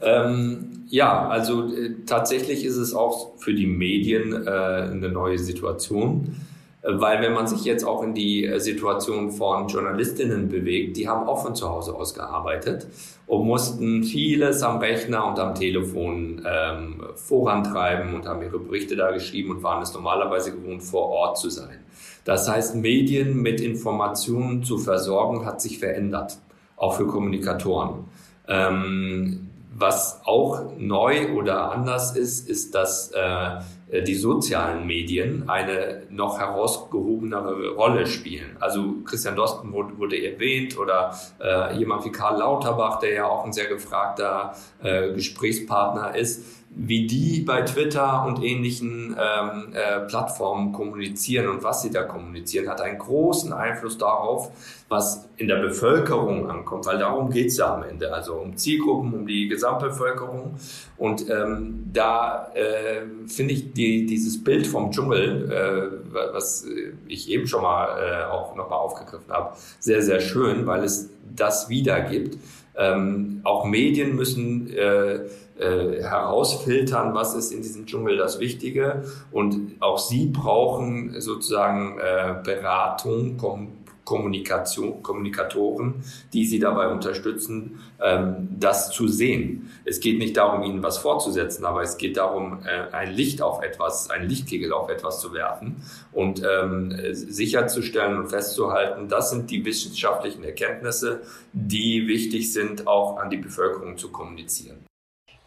Ähm, 0.02 0.84
ja, 0.90 1.28
also 1.28 1.74
äh, 1.74 1.92
tatsächlich 2.06 2.66
ist 2.66 2.78
es 2.78 2.94
auch 2.94 3.38
für 3.38 3.54
die 3.54 3.68
Medien 3.68 4.34
äh, 4.34 4.50
eine 4.50 5.10
neue 5.10 5.40
Situation. 5.40 6.36
Weil 6.82 7.22
wenn 7.22 7.34
man 7.34 7.46
sich 7.46 7.66
jetzt 7.66 7.84
auch 7.84 8.04
in 8.04 8.14
die 8.14 8.46
äh, 8.46 8.60
Situation 8.60 9.32
von 9.32 9.68
Journalistinnen 9.68 10.48
bewegt, 10.48 10.96
die 10.96 11.10
haben 11.10 11.28
auch 11.28 11.44
von 11.44 11.54
zu 11.54 11.70
Hause 11.70 11.94
aus 11.94 12.14
gearbeitet 12.14 12.88
und 13.28 13.46
mussten 13.46 14.04
vieles 14.06 14.64
am 14.64 14.78
Rechner 14.78 15.28
und 15.28 15.38
am 15.40 15.56
Telefon 15.56 16.42
ähm, 16.50 17.04
vorantreiben 17.16 18.16
und 18.16 18.26
haben 18.26 18.42
ihre 18.42 18.60
Berichte 18.60 18.96
da 18.96 19.12
geschrieben 19.12 19.52
und 19.52 19.64
waren 19.64 19.84
es 19.84 19.94
normalerweise 19.94 20.54
gewohnt, 20.54 20.82
vor 20.82 21.10
Ort 21.10 21.38
zu 21.38 21.50
sein. 21.50 21.84
Das 22.24 22.50
heißt, 22.50 22.76
Medien 22.76 23.42
mit 23.42 23.60
Informationen 23.60 24.64
zu 24.64 24.78
versorgen, 24.78 25.46
hat 25.46 25.62
sich 25.62 25.80
verändert, 25.80 26.38
auch 26.78 26.94
für 26.94 27.08
Kommunikatoren. 27.08 28.06
Ähm, 28.48 29.50
was 29.76 30.22
auch 30.26 30.62
neu 30.78 31.34
oder 31.34 31.72
anders 31.72 32.16
ist, 32.16 32.50
ist, 32.50 32.74
dass 32.76 33.12
äh, 33.12 33.60
die 33.92 34.16
sozialen 34.16 34.86
Medien 34.86 35.50
eine 35.50 36.04
noch 36.10 36.40
herausgehobenere 36.40 37.70
Rolle 37.70 38.06
spielen. 38.06 38.58
Also 38.60 38.96
Christian 39.04 39.36
Dosten 39.36 39.74
wurde, 39.74 39.98
wurde 39.98 40.24
erwähnt 40.24 40.78
oder 40.78 41.16
äh, 41.42 41.76
jemand 41.78 42.06
wie 42.06 42.12
Karl 42.12 42.40
Lauterbach, 42.40 43.00
der 43.00 43.14
ja 43.14 43.26
auch 43.26 43.46
ein 43.46 43.54
sehr 43.54 43.68
gefragter 43.68 44.54
äh, 44.84 45.12
Gesprächspartner 45.14 46.16
ist 46.16 46.59
wie 46.72 47.08
die 47.08 47.42
bei 47.42 47.64
Twitter 47.64 48.26
und 48.26 48.44
ähnlichen 48.44 49.16
ähm, 49.20 49.74
äh, 49.74 50.02
Plattformen 50.02 50.72
kommunizieren 50.72 51.48
und 51.48 51.64
was 51.64 51.82
sie 51.82 51.90
da 51.90 52.04
kommunizieren, 52.04 52.70
hat 52.70 52.80
einen 52.80 53.00
großen 53.00 53.52
Einfluss 53.52 53.98
darauf, 53.98 54.52
was 54.88 55.28
in 55.38 55.48
der 55.48 55.58
Bevölkerung 55.58 56.50
ankommt, 56.50 56.86
weil 56.86 57.00
darum 57.00 57.32
geht's 57.32 57.58
ja 57.58 57.74
am 57.74 57.84
Ende, 57.84 58.14
also 58.14 58.36
um 58.36 58.56
Zielgruppen, 58.56 59.14
um 59.14 59.26
die 59.26 59.48
Gesamtbevölkerung. 59.48 60.56
Und 60.98 61.30
ähm, 61.30 61.90
da 61.92 62.52
äh, 62.54 63.02
finde 63.28 63.54
ich 63.56 63.74
die, 63.74 64.06
dieses 64.06 64.44
Bild 64.44 64.68
vom 64.68 64.92
Dschungel, 64.92 65.52
äh, 65.52 66.14
was 66.34 66.66
ich 67.08 67.30
eben 67.30 67.48
schon 67.48 67.64
mal 67.64 67.88
äh, 68.00 68.26
auch 68.26 68.56
nochmal 68.56 68.80
aufgegriffen 68.80 69.32
habe, 69.32 69.56
sehr, 69.80 70.04
sehr 70.04 70.20
schön, 70.20 70.68
weil 70.68 70.84
es 70.84 71.10
das 71.36 71.70
wiedergibt. 71.70 72.38
Ähm, 72.76 73.42
auch 73.44 73.66
Medien 73.66 74.16
müssen 74.16 74.74
äh, 74.74 75.26
äh, 75.60 76.02
herausfiltern, 76.02 77.14
was 77.14 77.36
ist 77.36 77.52
in 77.52 77.62
diesem 77.62 77.86
Dschungel 77.86 78.18
das 78.18 78.40
Wichtige. 78.40 79.04
Und 79.32 79.76
auch 79.82 79.98
sie 79.98 80.28
brauchen 80.28 81.20
sozusagen 81.20 82.00
äh, 82.00 82.36
Beratung, 82.44 83.38
Kom 83.38 83.80
Kommunikation, 84.10 85.04
Kommunikatoren, 85.04 86.04
die 86.34 86.44
sie 86.48 86.58
dabei 86.58 86.88
unterstützen, 86.88 87.80
ähm, 88.02 88.48
das 88.60 88.90
zu 88.90 89.08
sehen. 89.08 89.70
Es 89.86 90.00
geht 90.00 90.18
nicht 90.18 90.36
darum, 90.36 90.64
ihnen 90.64 90.82
was 90.82 90.98
vorzusetzen, 90.98 91.64
aber 91.64 91.84
es 91.84 91.96
geht 92.00 92.18
darum, 92.18 92.58
äh, 92.66 92.92
ein 92.92 93.14
Licht 93.14 93.44
auf 93.44 93.62
etwas, 93.62 94.10
ein 94.10 94.28
Lichtkegel 94.28 94.74
auf 94.74 94.90
etwas 94.90 95.22
zu 95.22 95.32
werfen 95.36 95.84
und 96.12 96.42
ähm, 96.42 96.92
sicherzustellen 97.12 98.18
und 98.18 98.30
festzuhalten, 98.30 99.10
das 99.10 99.30
sind 99.30 99.52
die 99.52 99.64
wissenschaftlichen 99.64 100.44
Erkenntnisse, 100.44 101.22
die 101.54 102.08
wichtig 102.08 102.52
sind, 102.52 102.88
auch 102.88 103.18
an 103.18 103.30
die 103.30 103.38
Bevölkerung 103.38 103.96
zu 103.96 104.12
kommunizieren. 104.12 104.89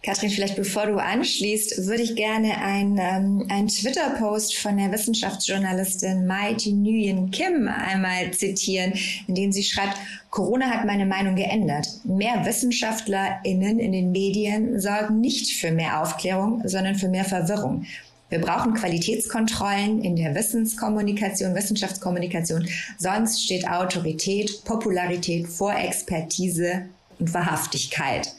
Katrin, 0.03 0.31
vielleicht 0.31 0.57
bevor 0.57 0.87
du 0.87 0.97
anschließt, 0.97 1.87
würde 1.87 2.03
ich 2.03 2.17
gerne 2.17 2.59
einen, 2.59 2.99
ähm, 2.99 3.47
einen 3.49 3.69
Twitter-Post 3.69 4.57
von 4.57 4.77
der 4.77 4.91
Wissenschaftsjournalistin 4.91 6.27
Mai 6.27 6.55
Nguyen 6.55 7.31
Kim 7.31 7.69
einmal 7.69 8.33
zitieren, 8.33 8.95
in 9.29 9.37
dem 9.37 9.53
sie 9.53 9.62
schreibt, 9.62 9.97
Corona 10.31 10.71
hat 10.71 10.87
meine 10.87 11.07
Meinung 11.07 11.37
geändert. 11.37 11.87
Mehr 12.03 12.45
WissenschaftlerInnen 12.45 13.79
in 13.79 13.93
den 13.93 14.11
Medien 14.11 14.81
sorgen 14.81 15.21
nicht 15.21 15.53
für 15.53 15.71
mehr 15.71 16.03
Aufklärung, 16.03 16.62
sondern 16.65 16.97
für 16.97 17.09
mehr 17.09 17.25
Verwirrung. 17.25 17.87
Wir 18.29 18.41
brauchen 18.41 18.75
Qualitätskontrollen 18.75 20.03
in 20.03 20.17
der 20.17 20.35
Wissenskommunikation, 20.35 21.55
Wissenschaftskommunikation. 21.55 22.67
Sonst 22.99 23.45
steht 23.45 23.69
Autorität, 23.69 24.65
Popularität 24.65 25.47
vor 25.47 25.77
Expertise 25.77 26.87
und 27.21 27.33
Wahrhaftigkeit. 27.35 28.33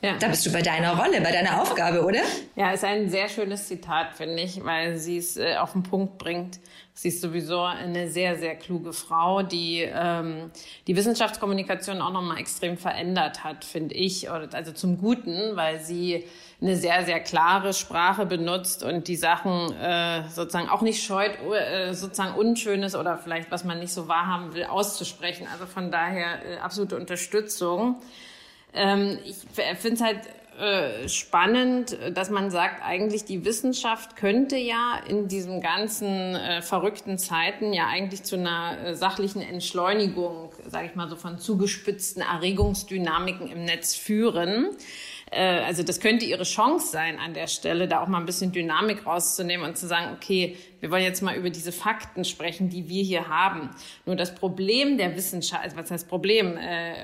Ja. 0.00 0.16
Da 0.16 0.28
bist 0.28 0.46
du 0.46 0.52
bei 0.52 0.62
deiner 0.62 0.96
Rolle, 0.96 1.20
bei 1.20 1.32
deiner 1.32 1.60
Aufgabe, 1.60 2.04
oder? 2.04 2.20
Ja, 2.54 2.70
ist 2.70 2.84
ein 2.84 3.08
sehr 3.08 3.28
schönes 3.28 3.66
Zitat, 3.66 4.14
finde 4.14 4.42
ich, 4.42 4.64
weil 4.64 4.96
sie 4.96 5.18
es 5.18 5.36
äh, 5.36 5.56
auf 5.56 5.72
den 5.72 5.82
Punkt 5.82 6.18
bringt. 6.18 6.60
Sie 6.94 7.08
ist 7.08 7.20
sowieso 7.20 7.62
eine 7.62 8.08
sehr, 8.08 8.36
sehr 8.38 8.54
kluge 8.54 8.92
Frau, 8.92 9.42
die 9.42 9.88
ähm, 9.92 10.50
die 10.86 10.94
Wissenschaftskommunikation 10.94 12.00
auch 12.00 12.12
nochmal 12.12 12.38
extrem 12.38 12.76
verändert 12.76 13.42
hat, 13.42 13.64
finde 13.64 13.94
ich. 13.96 14.30
Also 14.30 14.72
zum 14.72 14.98
Guten, 14.98 15.56
weil 15.56 15.80
sie 15.80 16.24
eine 16.60 16.76
sehr, 16.76 17.04
sehr 17.04 17.20
klare 17.20 17.72
Sprache 17.72 18.26
benutzt 18.26 18.84
und 18.84 19.06
die 19.08 19.16
Sachen 19.16 19.72
äh, 19.74 20.28
sozusagen 20.28 20.68
auch 20.68 20.82
nicht 20.82 21.02
scheut, 21.04 21.32
äh, 21.52 21.92
sozusagen 21.92 22.34
Unschönes 22.34 22.94
oder 22.96 23.18
vielleicht, 23.18 23.50
was 23.50 23.64
man 23.64 23.78
nicht 23.78 23.92
so 23.92 24.08
wahrhaben 24.08 24.54
will, 24.54 24.64
auszusprechen. 24.64 25.46
Also 25.52 25.66
von 25.66 25.90
daher 25.90 26.44
äh, 26.44 26.58
absolute 26.58 26.96
Unterstützung. 26.96 27.96
Ähm, 28.78 29.18
ich 29.24 29.36
finde 29.78 29.94
es 29.94 30.00
halt 30.00 30.20
äh, 30.58 31.08
spannend, 31.08 31.96
dass 32.14 32.30
man 32.30 32.50
sagt, 32.50 32.82
eigentlich 32.84 33.24
die 33.24 33.44
Wissenschaft 33.44 34.16
könnte 34.16 34.56
ja 34.56 34.98
in 35.08 35.28
diesen 35.28 35.60
ganzen 35.60 36.34
äh, 36.34 36.62
verrückten 36.62 37.16
Zeiten 37.16 37.72
ja 37.72 37.86
eigentlich 37.86 38.24
zu 38.24 38.36
einer 38.36 38.76
äh, 38.84 38.94
sachlichen 38.96 39.40
Entschleunigung, 39.40 40.50
sage 40.68 40.86
ich 40.86 40.96
mal 40.96 41.08
so, 41.08 41.14
von 41.14 41.38
zugespitzten 41.38 42.22
Erregungsdynamiken 42.22 43.46
im 43.46 43.64
Netz 43.64 43.94
führen. 43.94 44.70
Äh, 45.30 45.60
also 45.60 45.82
das 45.82 46.00
könnte 46.00 46.24
ihre 46.24 46.44
Chance 46.44 46.90
sein 46.90 47.18
an 47.18 47.34
der 47.34 47.46
Stelle, 47.46 47.88
da 47.88 48.02
auch 48.02 48.08
mal 48.08 48.18
ein 48.18 48.26
bisschen 48.26 48.52
Dynamik 48.52 49.06
rauszunehmen 49.06 49.66
und 49.66 49.76
zu 49.76 49.86
sagen, 49.86 50.14
okay, 50.14 50.56
wir 50.80 50.90
wollen 50.90 51.02
jetzt 51.02 51.22
mal 51.22 51.36
über 51.36 51.50
diese 51.50 51.72
Fakten 51.72 52.24
sprechen, 52.24 52.68
die 52.68 52.88
wir 52.88 53.02
hier 53.02 53.28
haben. 53.28 53.70
Nur 54.06 54.16
das 54.16 54.34
Problem 54.34 54.98
der 54.98 55.16
Wissenschaft, 55.16 55.62
also 55.62 55.76
was 55.76 55.90
heißt 55.90 56.08
Problem? 56.08 56.56
Äh, 56.56 56.94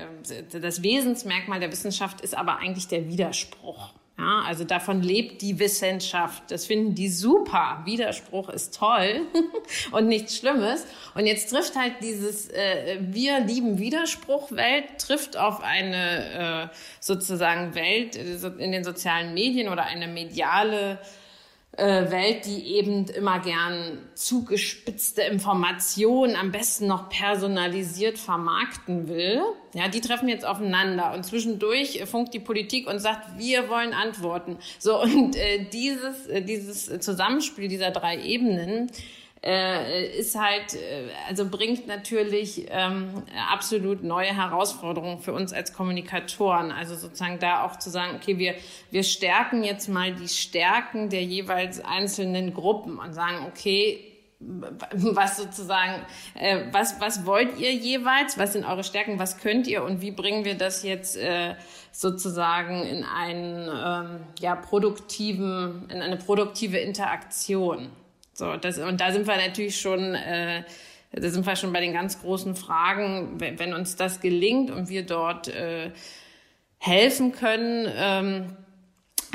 das 0.51 0.83
Wesensmerkmal 0.83 1.59
der 1.59 1.71
Wissenschaft 1.71 2.21
ist 2.21 2.35
aber 2.35 2.57
eigentlich 2.57 2.87
der 2.87 3.07
Widerspruch. 3.07 3.93
Ja, 4.17 4.43
also 4.45 4.63
davon 4.63 5.01
lebt 5.01 5.41
die 5.41 5.59
Wissenschaft. 5.59 6.49
Das 6.49 6.65
finden 6.65 6.95
die 6.95 7.09
super. 7.09 7.81
Widerspruch 7.83 8.47
ist 8.47 8.77
toll 8.77 9.27
und 9.91 10.07
nichts 10.07 10.37
Schlimmes. 10.37 10.85
Und 11.15 11.25
jetzt 11.25 11.49
trifft 11.49 11.75
halt 11.75 11.95
dieses 12.01 12.49
äh, 12.49 12.97
Wir 13.01 13.41
lieben 13.41 13.77
Widerspruch 13.77 14.53
Welt, 14.53 14.99
trifft 14.99 15.35
auf 15.35 15.61
eine 15.61 16.69
äh, 16.71 16.75
sozusagen 17.01 17.75
Welt 17.75 18.15
äh, 18.15 18.35
in 18.57 18.71
den 18.71 18.85
sozialen 18.85 19.33
Medien 19.33 19.67
oder 19.67 19.83
eine 19.83 20.07
mediale 20.07 20.97
Welt, 21.83 22.45
die 22.45 22.75
eben 22.75 23.05
immer 23.09 23.39
gern 23.39 23.99
zugespitzte 24.13 25.23
Informationen, 25.23 26.35
am 26.35 26.51
besten 26.51 26.87
noch 26.87 27.09
personalisiert 27.09 28.17
vermarkten 28.17 29.07
will. 29.07 29.41
Ja, 29.73 29.87
die 29.87 30.01
treffen 30.01 30.29
jetzt 30.29 30.45
aufeinander 30.45 31.13
und 31.13 31.25
zwischendurch 31.25 32.03
funkt 32.05 32.33
die 32.33 32.39
Politik 32.39 32.87
und 32.87 32.99
sagt, 32.99 33.37
wir 33.37 33.69
wollen 33.69 33.93
Antworten. 33.93 34.57
So 34.79 35.01
und 35.01 35.35
äh, 35.35 35.65
dieses 35.71 36.27
äh, 36.27 36.41
dieses 36.41 36.99
Zusammenspiel 36.99 37.67
dieser 37.67 37.91
drei 37.91 38.21
Ebenen 38.21 38.89
äh, 39.45 40.17
ist 40.17 40.35
halt, 40.35 40.73
äh, 40.73 41.09
also 41.29 41.47
bringt 41.47 41.85
natürlich 41.85 42.65
ähm, 42.69 43.23
absolut 43.51 44.03
neue 44.03 44.35
Herausforderungen 44.35 45.19
für 45.19 45.33
uns 45.33 45.53
als 45.53 45.71
Kommunikatoren. 45.71 46.71
Also 46.71 46.95
sozusagen 46.95 47.37
da 47.39 47.63
auch 47.63 47.77
zu 47.77 47.91
sagen, 47.91 48.15
okay, 48.15 48.39
wir, 48.39 48.55
wir 48.89 49.03
stärken 49.03 49.63
jetzt 49.63 49.87
mal 49.87 50.13
die 50.13 50.29
Stärken 50.29 51.09
der 51.09 51.23
jeweils 51.23 51.79
einzelnen 51.79 52.53
Gruppen 52.53 52.97
und 52.97 53.13
sagen, 53.13 53.45
okay, 53.47 54.11
was 54.39 55.37
sozusagen, 55.37 56.01
äh, 56.33 56.65
was, 56.71 56.99
was 56.99 57.25
wollt 57.25 57.57
ihr 57.59 57.71
jeweils, 57.71 58.37
was 58.37 58.53
sind 58.53 58.65
eure 58.65 58.83
Stärken, 58.83 59.19
was 59.19 59.37
könnt 59.37 59.67
ihr 59.67 59.83
und 59.83 60.01
wie 60.01 60.11
bringen 60.11 60.43
wir 60.43 60.55
das 60.55 60.83
jetzt 60.83 61.17
äh, 61.17 61.55
sozusagen 61.91 62.83
in 62.83 63.03
einen 63.03 63.69
ähm, 63.69 64.19
ja, 64.39 64.55
produktiven, 64.55 65.87
in 65.89 66.01
eine 66.01 66.17
produktive 66.17 66.77
Interaktion. 66.77 67.89
So, 68.35 68.57
das, 68.57 68.77
und 68.77 68.99
da 68.99 69.13
sind 69.13 69.27
wir 69.27 69.37
natürlich 69.37 69.79
schon, 69.79 70.13
äh, 70.13 70.63
da 71.13 71.29
sind 71.29 71.45
wir 71.45 71.55
schon 71.55 71.71
bei 71.71 71.79
den 71.79 71.93
ganz 71.93 72.19
großen 72.19 72.55
Fragen, 72.55 73.39
wenn, 73.39 73.57
wenn 73.59 73.73
uns 73.73 73.95
das 73.95 74.19
gelingt 74.19 74.71
und 74.71 74.89
wir 74.89 75.05
dort 75.05 75.47
äh, 75.47 75.91
helfen 76.77 77.31
können, 77.31 77.89
ähm, 77.95 78.57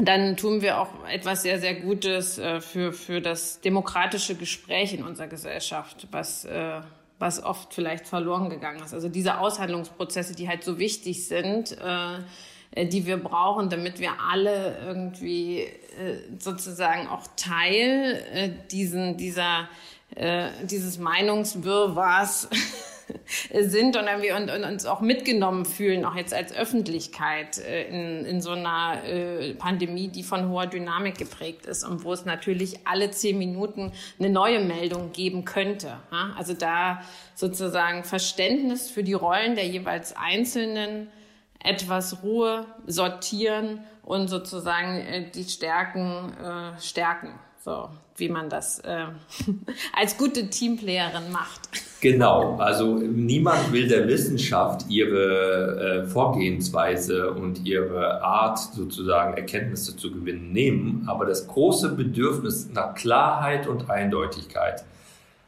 dann 0.02 0.36
tun 0.36 0.60
wir 0.60 0.78
auch 0.78 0.88
etwas 1.08 1.42
sehr, 1.42 1.58
sehr 1.58 1.76
Gutes 1.76 2.38
äh, 2.38 2.60
für, 2.60 2.92
für 2.92 3.22
das 3.22 3.62
demokratische 3.62 4.34
Gespräch 4.34 4.92
in 4.92 5.02
unserer 5.02 5.28
Gesellschaft, 5.28 6.06
was, 6.10 6.44
äh, 6.44 6.82
was 7.18 7.42
oft 7.42 7.72
vielleicht 7.72 8.06
verloren 8.06 8.50
gegangen 8.50 8.82
ist. 8.84 8.92
Also 8.92 9.08
diese 9.08 9.38
Aushandlungsprozesse, 9.38 10.34
die 10.34 10.46
halt 10.46 10.62
so 10.62 10.78
wichtig 10.78 11.26
sind, 11.26 11.72
äh, 11.72 12.18
die 12.76 13.06
wir 13.06 13.16
brauchen, 13.16 13.68
damit 13.68 13.98
wir 13.98 14.12
alle 14.30 14.78
irgendwie 14.87 15.61
äh, 15.61 16.18
sozusagen 16.38 17.09
auch 17.09 17.26
Teil 17.37 18.22
äh, 18.33 18.50
diesen, 18.70 19.16
dieser, 19.16 19.68
dieses 20.64 20.98
Meinungswirrwarrs 20.98 22.48
sind 23.52 23.96
und, 23.96 24.06
wir 24.06 24.66
uns 24.66 24.87
auch 24.87 25.00
mitgenommen 25.00 25.64
fühlen, 25.64 26.04
auch 26.04 26.14
jetzt 26.14 26.35
als 26.35 26.52
Öffentlichkeit 26.52 27.59
in, 27.59 28.24
in 28.24 28.40
so 28.40 28.50
einer 28.50 29.04
äh, 29.04 29.54
Pandemie, 29.54 30.09
die 30.09 30.22
von 30.22 30.48
hoher 30.48 30.66
Dynamik 30.66 31.18
geprägt 31.18 31.66
ist 31.66 31.85
und 31.85 32.04
wo 32.04 32.12
es 32.12 32.24
natürlich 32.24 32.87
alle 32.87 33.11
zehn 33.11 33.38
Minuten 33.38 33.92
eine 34.18 34.30
neue 34.30 34.61
Meldung 34.61 35.12
geben 35.12 35.44
könnte. 35.44 35.98
Also 36.37 36.54
da 36.54 37.02
sozusagen 37.35 38.04
Verständnis 38.04 38.90
für 38.90 39.04
die 39.04 39.14
Rollen 39.14 39.54
der 39.54 39.66
jeweils 39.66 40.16
Einzelnen 40.16 41.09
etwas 41.64 42.23
Ruhe 42.23 42.66
sortieren 42.87 43.81
und 44.03 44.29
sozusagen 44.29 44.96
äh, 44.99 45.31
die 45.31 45.44
Stärken 45.44 46.33
äh, 46.42 46.81
stärken. 46.81 47.38
So, 47.62 47.90
wie 48.16 48.31
man 48.31 48.49
das 48.49 48.79
äh, 48.81 49.05
als 49.92 50.16
gute 50.16 50.49
Teamplayerin 50.49 51.31
macht. 51.31 51.68
Genau, 52.01 52.57
also 52.57 52.94
niemand 52.94 53.73
will 53.73 53.87
der 53.87 54.09
Wissenschaft 54.09 54.88
ihre 54.88 56.05
äh, 56.05 56.07
Vorgehensweise 56.07 57.31
und 57.31 57.66
ihre 57.66 58.23
Art 58.23 58.59
sozusagen 58.59 59.37
Erkenntnisse 59.37 59.94
zu 59.94 60.11
gewinnen 60.11 60.53
nehmen, 60.53 61.05
aber 61.07 61.27
das 61.27 61.46
große 61.46 61.90
Bedürfnis 61.90 62.70
nach 62.73 62.94
Klarheit 62.94 63.66
und 63.66 63.90
Eindeutigkeit, 63.90 64.83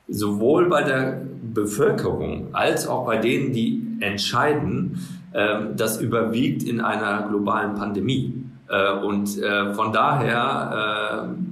sowohl 0.09 0.69
bei 0.69 0.83
der 0.83 1.23
Bevölkerung 1.43 2.49
als 2.53 2.87
auch 2.87 3.07
bei 3.07 3.17
denen, 3.17 3.53
die 3.53 3.87
entscheiden, 4.01 4.99
ähm, 5.35 5.77
das 5.77 6.01
überwiegt 6.01 6.63
in 6.63 6.81
einer 6.81 7.29
globalen 7.29 7.75
Pandemie. 7.75 8.45
Äh, 8.69 8.93
und 8.93 9.39
äh, 9.39 9.73
von 9.75 9.93
daher 9.93 11.29
äh, 11.29 11.52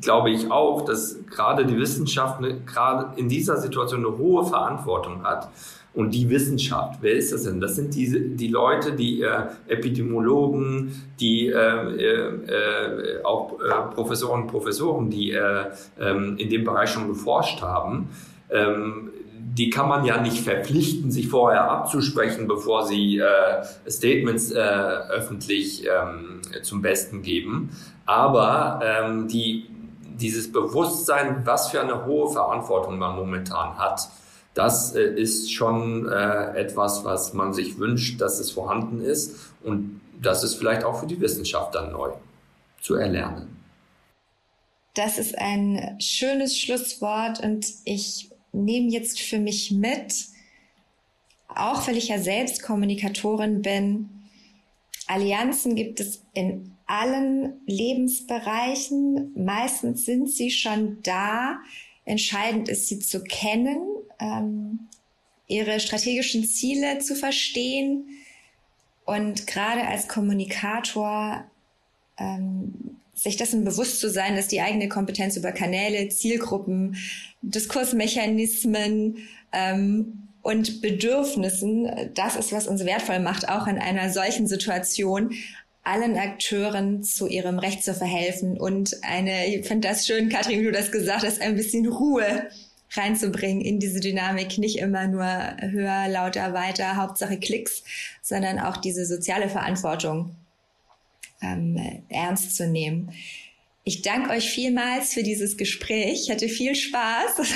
glaube 0.00 0.30
ich 0.30 0.50
auch, 0.50 0.84
dass 0.84 1.18
gerade 1.28 1.66
die 1.66 1.76
Wissenschaft 1.76 2.40
gerade 2.66 3.18
in 3.18 3.28
dieser 3.28 3.56
Situation 3.56 4.04
eine 4.04 4.16
hohe 4.18 4.44
Verantwortung 4.44 5.22
hat. 5.22 5.48
Und 5.92 6.14
die 6.14 6.30
Wissenschaft, 6.30 7.00
wer 7.00 7.14
ist 7.14 7.32
das 7.32 7.42
denn? 7.42 7.60
Das 7.60 7.74
sind 7.74 7.94
diese, 7.94 8.20
die 8.20 8.46
Leute, 8.46 8.92
die 8.92 9.22
äh, 9.22 9.46
Epidemiologen, 9.66 10.92
die 11.18 11.48
äh, 11.48 11.54
äh, 11.56 13.24
auch 13.24 13.58
äh, 13.60 13.92
Professoren 13.92 14.42
und 14.42 14.46
Professoren, 14.46 15.10
die 15.10 15.32
äh, 15.32 15.64
ähm, 15.98 16.36
in 16.38 16.48
dem 16.48 16.64
Bereich 16.64 16.90
schon 16.90 17.08
geforscht 17.08 17.60
haben. 17.60 18.08
Ähm, 18.50 19.10
die 19.52 19.68
kann 19.68 19.88
man 19.88 20.04
ja 20.04 20.20
nicht 20.20 20.38
verpflichten, 20.38 21.10
sich 21.10 21.28
vorher 21.28 21.68
abzusprechen, 21.68 22.46
bevor 22.46 22.86
sie 22.86 23.18
äh, 23.18 23.90
Statements 23.90 24.52
äh, 24.52 24.58
öffentlich 24.58 25.84
ähm, 25.84 26.40
zum 26.62 26.82
Besten 26.82 27.22
geben. 27.22 27.70
Aber 28.06 28.80
ähm, 28.84 29.28
die, 29.28 29.66
dieses 30.20 30.52
Bewusstsein, 30.52 31.44
was 31.44 31.70
für 31.70 31.80
eine 31.80 32.04
hohe 32.06 32.30
Verantwortung 32.30 32.98
man 32.98 33.16
momentan 33.16 33.78
hat, 33.78 34.08
das 34.54 34.94
äh, 34.94 35.02
ist 35.02 35.52
schon 35.52 36.08
äh, 36.08 36.56
etwas, 36.56 37.04
was 37.04 37.32
man 37.34 37.52
sich 37.52 37.78
wünscht, 37.78 38.20
dass 38.20 38.40
es 38.40 38.50
vorhanden 38.50 39.00
ist. 39.00 39.36
Und 39.62 40.00
das 40.20 40.42
ist 40.44 40.56
vielleicht 40.56 40.84
auch 40.84 41.00
für 41.00 41.06
die 41.06 41.20
Wissenschaft 41.20 41.74
dann 41.74 41.92
neu 41.92 42.10
zu 42.80 42.94
erlernen. 42.94 43.56
Das 44.94 45.18
ist 45.18 45.38
ein 45.38 45.96
schönes 46.00 46.58
Schlusswort 46.58 47.40
und 47.40 47.64
ich 47.84 48.30
nehme 48.52 48.90
jetzt 48.90 49.20
für 49.20 49.38
mich 49.38 49.70
mit, 49.70 50.26
auch 51.48 51.86
weil 51.86 51.96
ich 51.96 52.08
ja 52.08 52.18
selbst 52.18 52.62
Kommunikatorin 52.62 53.62
bin, 53.62 54.08
Allianzen 55.06 55.74
gibt 55.74 56.00
es 56.00 56.22
in 56.34 56.76
allen 56.90 57.60
Lebensbereichen. 57.66 59.32
Meistens 59.36 60.04
sind 60.04 60.30
sie 60.30 60.50
schon 60.50 60.98
da. 61.02 61.60
Entscheidend 62.04 62.68
ist, 62.68 62.88
sie 62.88 62.98
zu 62.98 63.22
kennen, 63.22 63.78
ähm, 64.18 64.88
ihre 65.46 65.80
strategischen 65.80 66.44
Ziele 66.44 66.98
zu 66.98 67.14
verstehen 67.14 68.04
und 69.04 69.46
gerade 69.46 69.86
als 69.86 70.08
Kommunikator 70.08 71.44
ähm, 72.18 72.96
sich 73.14 73.36
dessen 73.36 73.64
bewusst 73.64 74.00
zu 74.00 74.08
sein, 74.08 74.36
dass 74.36 74.48
die 74.48 74.60
eigene 74.60 74.88
Kompetenz 74.88 75.36
über 75.36 75.52
Kanäle, 75.52 76.08
Zielgruppen, 76.08 76.96
Diskursmechanismen 77.42 79.18
ähm, 79.52 80.28
und 80.42 80.80
Bedürfnissen, 80.80 82.10
das 82.14 82.36
ist, 82.36 82.52
was 82.52 82.66
uns 82.66 82.84
wertvoll 82.84 83.18
macht, 83.20 83.48
auch 83.48 83.66
in 83.66 83.78
einer 83.78 84.10
solchen 84.10 84.46
Situation, 84.46 85.34
allen 85.90 86.16
Akteuren 86.16 87.02
zu 87.02 87.26
ihrem 87.26 87.58
Recht 87.58 87.82
zu 87.82 87.94
verhelfen 87.94 88.58
und 88.58 88.96
eine, 89.02 89.46
ich 89.46 89.66
finde 89.66 89.88
das 89.88 90.06
schön, 90.06 90.28
Katrin, 90.28 90.60
wie 90.60 90.64
du 90.64 90.72
das 90.72 90.92
gesagt 90.92 91.24
hast, 91.24 91.40
ein 91.40 91.56
bisschen 91.56 91.86
Ruhe 91.86 92.48
reinzubringen 92.92 93.60
in 93.60 93.78
diese 93.78 94.00
Dynamik. 94.00 94.58
Nicht 94.58 94.78
immer 94.78 95.06
nur 95.06 95.26
höher, 95.60 96.08
lauter, 96.08 96.52
weiter, 96.52 96.96
Hauptsache 96.96 97.38
Klicks, 97.38 97.82
sondern 98.22 98.58
auch 98.58 98.76
diese 98.76 99.04
soziale 99.04 99.48
Verantwortung 99.48 100.34
ähm, 101.42 102.02
ernst 102.08 102.56
zu 102.56 102.68
nehmen. 102.68 103.12
Ich 103.82 104.02
danke 104.02 104.30
euch 104.30 104.50
vielmals 104.50 105.14
für 105.14 105.22
dieses 105.22 105.56
Gespräch. 105.56 106.24
Ich 106.24 106.30
hatte 106.30 106.50
viel 106.50 106.74
Spaß. 106.74 107.48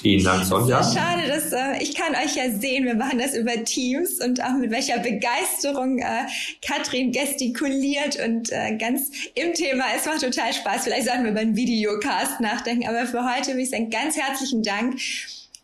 Vielen 0.00 0.22
Dank, 0.22 0.44
Sonja. 0.48 0.80
Schade, 0.84 1.26
dass 1.26 1.52
äh, 1.52 1.82
ich 1.82 1.96
kann 1.96 2.14
euch 2.14 2.36
ja 2.36 2.48
sehen. 2.56 2.84
Wir 2.84 2.94
machen 2.94 3.18
das 3.18 3.34
über 3.34 3.64
Teams 3.64 4.20
und 4.20 4.40
auch 4.40 4.56
mit 4.56 4.70
welcher 4.70 5.00
Begeisterung 5.00 5.98
äh, 5.98 6.26
Katrin 6.64 7.10
gestikuliert 7.10 8.16
und 8.24 8.52
äh, 8.52 8.76
ganz 8.76 9.10
im 9.34 9.52
Thema. 9.52 9.86
Es 9.96 10.06
macht 10.06 10.20
total 10.20 10.52
Spaß. 10.52 10.84
Vielleicht 10.84 11.06
sollten 11.06 11.24
wir 11.24 11.32
über 11.32 11.40
einen 11.40 11.56
Videocast 11.56 12.40
nachdenken. 12.40 12.88
Aber 12.88 13.06
für 13.06 13.24
heute 13.28 13.54
will 13.54 13.64
ich 13.64 13.70
sagen, 13.70 13.90
ganz 13.90 14.16
herzlichen 14.16 14.62
Dank. 14.62 15.00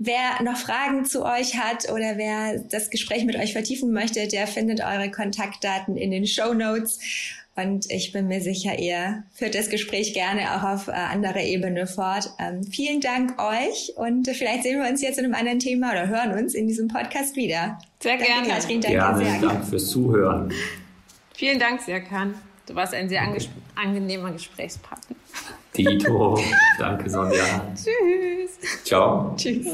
Wer 0.03 0.43
noch 0.43 0.57
Fragen 0.57 1.05
zu 1.05 1.25
euch 1.25 1.57
hat 1.57 1.89
oder 1.91 2.17
wer 2.17 2.59
das 2.59 2.91
Gespräch 2.91 3.27
mit 3.27 3.37
euch 3.37 3.53
vertiefen 3.53 3.93
möchte, 3.93 4.27
der 4.27 4.49
findet 4.49 4.81
eure 4.81 5.11
Kontaktdaten 5.11 5.97
in 5.97 6.11
den 6.11 6.27
Show 6.27 6.53
Notes. 6.53 6.99
Und 7.63 7.91
ich 7.91 8.13
bin 8.13 8.29
mir 8.29 8.41
sicher, 8.41 8.79
ihr 8.79 9.25
führt 9.33 9.55
das 9.55 9.71
Gespräch 9.71 10.15
gerne 10.15 10.55
auch 10.55 10.63
auf 10.63 10.89
äh, 10.89 10.93
anderer 10.93 11.41
Ebene 11.41 11.87
fort. 11.87 12.31
Ähm, 12.39 12.63
vielen 12.65 13.01
Dank 13.01 13.41
euch 13.41 13.93
und 13.97 14.29
äh, 14.29 14.35
vielleicht 14.35 14.63
sehen 14.63 14.81
wir 14.83 14.89
uns 14.89 15.03
jetzt 15.03 15.19
in 15.19 15.25
einem 15.25 15.35
anderen 15.35 15.59
Thema 15.59 15.91
oder 15.93 16.09
hören 16.09 16.33
uns 16.33 16.55
in 16.55 16.67
diesem 16.67 16.89
Podcast 16.89 17.37
wieder. 17.37 17.79
Sehr 18.01 18.17
danke, 18.17 18.25
gerne. 18.25 18.49
Katrin, 18.49 18.81
danke, 18.81 18.97
gerne, 18.97 19.25
Serkan. 19.25 19.43
danke 19.43 19.67
fürs 19.67 19.89
Zuhören. 19.89 20.53
Vielen 21.35 21.59
Dank, 21.59 21.81
Serkan. 21.81 22.35
Du 22.67 22.75
warst 22.75 22.95
ein 22.95 23.09
sehr 23.09 23.23
angenehmer 23.75 24.31
Gesprächspartner. 24.31 25.17
Dito, 25.77 26.39
danke 26.79 27.09
Sonja. 27.11 27.73
Tschüss. 27.75 28.85
Ciao. 28.85 29.35
Tschüss. 29.37 29.67